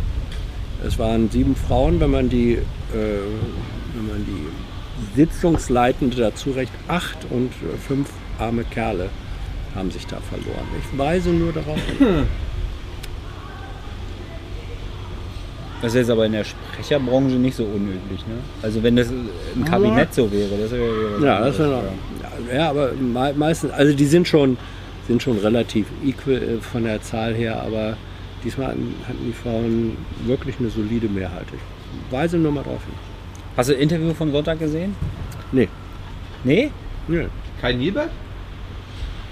Es 0.87 0.99
waren 0.99 1.31
sieben 1.31 1.57
Frauen, 1.57 1.99
wenn 2.01 2.11
man 2.11 2.29
die, 2.29 2.53
äh, 2.53 2.59
wenn 2.93 4.07
man 4.09 4.27
die 4.27 5.17
Sitzungsleitende 5.17 6.17
dazu 6.17 6.51
recht, 6.51 6.73
acht 6.89 7.19
und 7.31 7.49
äh, 7.53 7.77
fünf 7.87 8.11
arme 8.39 8.65
Kerle 8.65 9.09
haben 9.75 9.91
sich 9.91 10.07
da 10.07 10.19
verloren. 10.21 10.67
Ich 10.81 10.99
weise 10.99 11.31
nur 11.31 11.53
darauf 11.53 11.79
hin. 11.99 12.27
Das 15.83 15.95
ist 15.95 16.09
aber 16.09 16.25
in 16.27 16.33
der 16.33 16.45
Sprecherbranche 16.45 17.35
nicht 17.37 17.57
so 17.57 17.65
unüblich. 17.65 18.21
Ne? 18.27 18.37
Also 18.63 18.83
wenn 18.83 18.97
das 18.97 19.09
im 19.55 19.65
Kabinett 19.65 20.15
so 20.15 20.31
wäre, 20.33 20.51
das 20.61 20.71
wäre 20.71 21.19
Ja, 21.23 21.41
das 21.41 21.55
ist 21.55 21.61
ja, 21.61 21.83
ja, 22.57 22.71
aber 22.71 22.93
me- 22.93 23.35
meistens, 23.37 23.71
also 23.73 23.95
die 23.95 24.07
sind 24.07 24.27
schon, 24.27 24.57
sind 25.09 25.23
schon 25.23 25.39
relativ 25.39 25.87
equal 26.05 26.37
äh, 26.37 26.61
von 26.61 26.85
der 26.85 27.03
Zahl 27.03 27.35
her, 27.35 27.63
aber 27.63 27.97
diesmal 28.45 28.69
hatten 28.69 29.25
die 29.27 29.33
Frauen 29.33 29.97
wirklich 30.27 30.57
eine 30.61 30.69
solide 30.71 31.09
Mehrheit. 31.09 31.47
Ich 31.53 32.13
weise 32.13 32.37
nur 32.39 32.53
mal 32.53 32.63
darauf 32.65 32.85
hin. 32.85 32.95
Hast 33.57 33.69
du 33.69 33.73
das 33.73 33.83
Interview 33.83 34.13
von 34.15 34.33
Sonntag 34.33 34.59
gesehen? 34.59 34.95
Nee. 35.53 35.69
Nee? 36.45 36.71
nee. 37.09 37.27
Kein 37.61 37.79
Nilbert? 37.79 38.11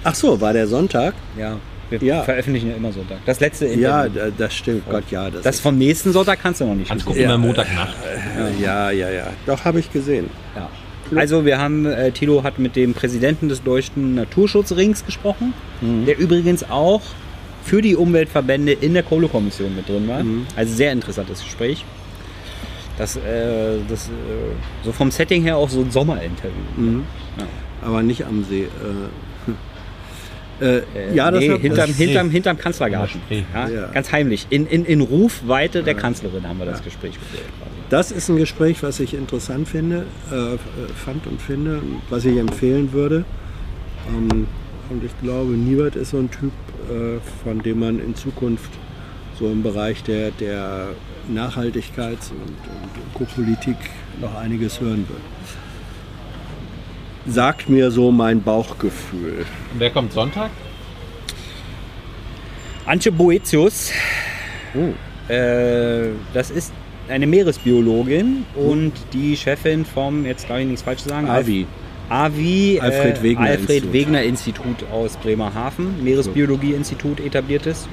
Ach 0.04 0.14
so, 0.14 0.40
war 0.40 0.52
der 0.52 0.66
Sonntag? 0.66 1.14
Ja. 1.38 1.56
Wir 1.90 2.02
Ja. 2.02 2.22
veröffentlichen 2.22 2.70
ja 2.70 2.76
immer 2.76 2.90
Sonntag. 2.92 3.18
Das 3.26 3.40
letzte 3.40 3.66
Interview. 3.66 3.84
Ja, 3.84 4.08
da- 4.08 4.30
das 4.36 4.54
stimmt. 4.54 4.88
Gott, 4.88 5.04
ja. 5.10 5.28
Das, 5.30 5.42
das 5.42 5.60
vom 5.60 5.76
nächsten 5.76 6.12
Sonntag 6.12 6.40
kannst 6.40 6.60
du 6.60 6.64
noch 6.64 6.74
nicht 6.74 6.88
Kannst 6.88 7.04
gucken. 7.04 7.20
gucken, 7.22 7.28
Ja, 7.30 7.36
ja, 7.36 7.38
Montagnacht. 7.38 7.94
ja, 8.60 8.90
ja, 8.90 9.10
ja. 9.10 9.26
Doch, 9.46 9.64
habe 9.64 9.78
ich 9.80 9.92
gesehen. 9.92 10.30
Ja. 10.56 10.68
Also 11.18 11.44
wir 11.44 11.58
haben, 11.58 11.84
äh, 11.84 12.10
Thilo 12.12 12.42
hat 12.42 12.58
mit 12.58 12.74
dem 12.76 12.94
Präsidenten 12.94 13.50
des 13.50 13.62
Deutschen 13.62 14.14
Naturschutzrings 14.14 15.04
gesprochen, 15.04 15.52
der 16.06 16.18
übrigens 16.18 16.64
auch 16.70 17.02
für 17.62 17.80
die 17.82 17.96
Umweltverbände 17.96 18.72
in 18.72 18.94
der 18.94 19.02
Kohlekommission 19.02 19.74
mit 19.76 19.88
drin 19.88 20.08
war. 20.08 20.22
Also 20.56 20.74
sehr 20.74 20.92
interessantes 20.92 21.42
Gespräch. 21.42 21.84
Das, 22.98 23.16
äh, 23.16 23.78
das 23.88 24.08
äh, 24.08 24.10
so 24.84 24.92
vom 24.92 25.10
Setting 25.10 25.42
her 25.42 25.56
auch 25.56 25.68
so 25.70 25.80
ein 25.80 25.90
Sommerinterview. 25.90 26.52
Mhm. 26.76 27.04
Ja. 27.38 27.46
Aber 27.88 28.02
nicht 28.02 28.24
am 28.26 28.44
See. 28.44 28.68
Äh, 30.60 30.64
äh, 30.64 30.82
ja, 31.14 31.30
das, 31.30 31.40
nee, 31.40 31.50
hab- 31.50 31.60
hinterm, 31.60 31.88
das, 31.88 31.96
hinterm, 31.96 32.30
hinterm 32.30 32.58
Kanzlergarten. 32.58 33.20
Ja, 33.54 33.68
Ja. 33.68 33.86
Ganz 33.88 34.12
heimlich. 34.12 34.46
In, 34.50 34.66
in, 34.66 34.84
in 34.84 35.00
Rufweite 35.00 35.82
der 35.82 35.94
Kanzlerin 35.94 36.46
haben 36.46 36.58
wir 36.58 36.66
das 36.66 36.82
Gespräch 36.84 37.14
geführt. 37.14 37.44
das 37.90 38.10
ist 38.12 38.28
ein 38.28 38.36
Gespräch, 38.36 38.82
was 38.82 39.00
ich 39.00 39.14
interessant 39.14 39.68
finde, 39.68 40.06
äh, 40.30 40.58
fand 41.04 41.26
und 41.26 41.40
finde, 41.40 41.82
was 42.10 42.24
ich 42.24 42.36
empfehlen 42.36 42.92
würde. 42.92 43.24
Ähm, 44.08 44.46
und 44.92 45.02
ich 45.04 45.18
glaube, 45.22 45.52
Niebert 45.52 45.96
ist 45.96 46.10
so 46.10 46.18
ein 46.18 46.30
Typ, 46.30 46.52
äh, 46.90 47.18
von 47.42 47.62
dem 47.62 47.80
man 47.80 47.98
in 47.98 48.14
Zukunft 48.14 48.70
so 49.38 49.50
im 49.50 49.62
Bereich 49.62 50.02
der, 50.02 50.30
der 50.32 50.88
Nachhaltigkeits- 51.32 52.30
und, 52.30 52.50
und 52.50 53.14
Ökopolitik 53.14 53.76
noch 54.20 54.34
einiges 54.34 54.80
hören 54.80 55.06
wird. 55.08 55.20
Sagt 57.34 57.68
mir 57.68 57.90
so 57.90 58.12
mein 58.12 58.42
Bauchgefühl. 58.42 59.46
Und 59.72 59.80
wer 59.80 59.90
kommt 59.90 60.12
Sonntag? 60.12 60.50
Antje 62.84 63.12
Boetius, 63.12 63.92
Oh. 64.74 65.32
äh, 65.32 66.08
das 66.34 66.50
ist 66.50 66.72
eine 67.08 67.26
Meeresbiologin 67.26 68.44
und 68.54 68.92
die 69.12 69.36
Chefin 69.36 69.84
vom, 69.84 70.24
jetzt 70.24 70.48
darf 70.48 70.58
ich 70.58 70.66
nichts 70.66 70.82
falsch 70.82 71.02
sagen, 71.02 71.28
Avi. 71.28 71.66
AVI, 72.12 72.78
Alfred 72.80 73.18
äh, 73.18 73.22
Wegener 73.22 73.46
Alfred 73.46 73.68
Institut. 73.70 73.92
Wegener 73.92 74.22
Institut 74.22 74.84
aus 74.92 75.16
Bremerhaven, 75.16 76.04
Meeresbiologie-Institut 76.04 77.20
etabliertes. 77.20 77.88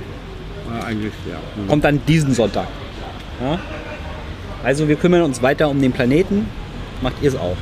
Ja, 0.68 0.86
eigentlich, 0.86 1.14
ja. 1.30 1.38
Kommt 1.68 1.84
dann 1.86 2.02
diesen 2.06 2.34
Sonntag. 2.34 2.68
Ja? 3.42 3.60
Also 4.64 4.88
wir 4.90 4.98
kümmern 4.98 5.22
uns 5.22 5.42
weiter 5.42 5.70
um 5.70 5.82
den 5.82 5.94
Planeten. 5.94 6.48
Macht 7.02 7.16
ihr 7.22 7.30
es 7.30 7.36
auch? 7.36 7.56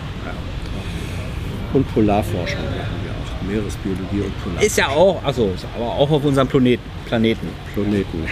Und 1.74 1.94
Polarforschung 1.94 2.60
machen 2.60 2.96
wir 3.04 3.12
auch. 3.12 3.48
Meeresbiologie 3.48 4.22
und 4.22 4.44
Polar 4.44 4.64
Ist 4.64 4.78
ja 4.78 4.88
auch, 4.88 5.24
also 5.24 5.54
aber 5.76 5.86
auch 5.86 6.10
auf 6.10 6.24
unserem 6.24 6.48
Planeten. 6.48 6.84
Planeten. 7.06 7.48
Planeten. 7.76 8.26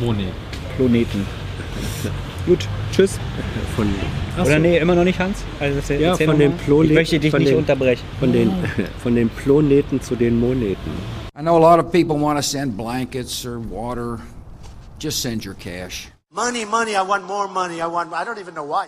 Moni. 0.00 0.28
Planeten. 0.76 1.26
Gut, 2.46 2.66
tschüss. 2.94 3.18
Von, 3.76 3.92
Oder 4.36 4.52
so, 4.52 4.58
nee, 4.58 4.78
immer 4.78 4.94
noch 4.94 5.04
nicht 5.04 5.18
Hans? 5.18 5.38
Also 5.60 5.76
erzähl- 5.78 6.00
Ja, 6.00 6.10
erzähl 6.12 6.26
von 6.28 6.38
den 6.38 6.52
mal. 6.52 6.58
Planeten- 6.64 6.88
Ich 6.90 6.94
möchte 6.94 7.18
dich 7.20 7.30
von 7.30 7.40
nicht 7.40 7.50
den- 7.50 7.58
unterbrechen. 7.58 8.04
von, 8.20 8.32
den, 8.32 8.52
von 9.02 9.14
den 9.14 9.28
Planeten 9.30 10.00
zu 10.00 10.14
den 10.16 10.38
Moneten. 10.38 10.90
I 11.36 11.40
know 11.40 11.56
a 11.56 11.74
lot 11.76 11.84
of 11.84 11.90
people 11.90 12.16
want 12.20 12.38
to 12.38 12.42
send 12.42 12.76
blankets 12.76 13.44
or 13.44 13.58
water. 13.70 14.20
Just 15.00 15.20
send 15.20 15.44
your 15.44 15.54
cash. 15.54 16.08
Money, 16.30 16.64
money, 16.64 16.92
I 16.92 17.02
want 17.06 17.26
more 17.26 17.48
money. 17.48 17.76
I 17.80 17.86
want, 17.86 18.12
I 18.12 18.24
don't 18.24 18.40
even 18.40 18.54
know 18.54 18.64
why. 18.64 18.86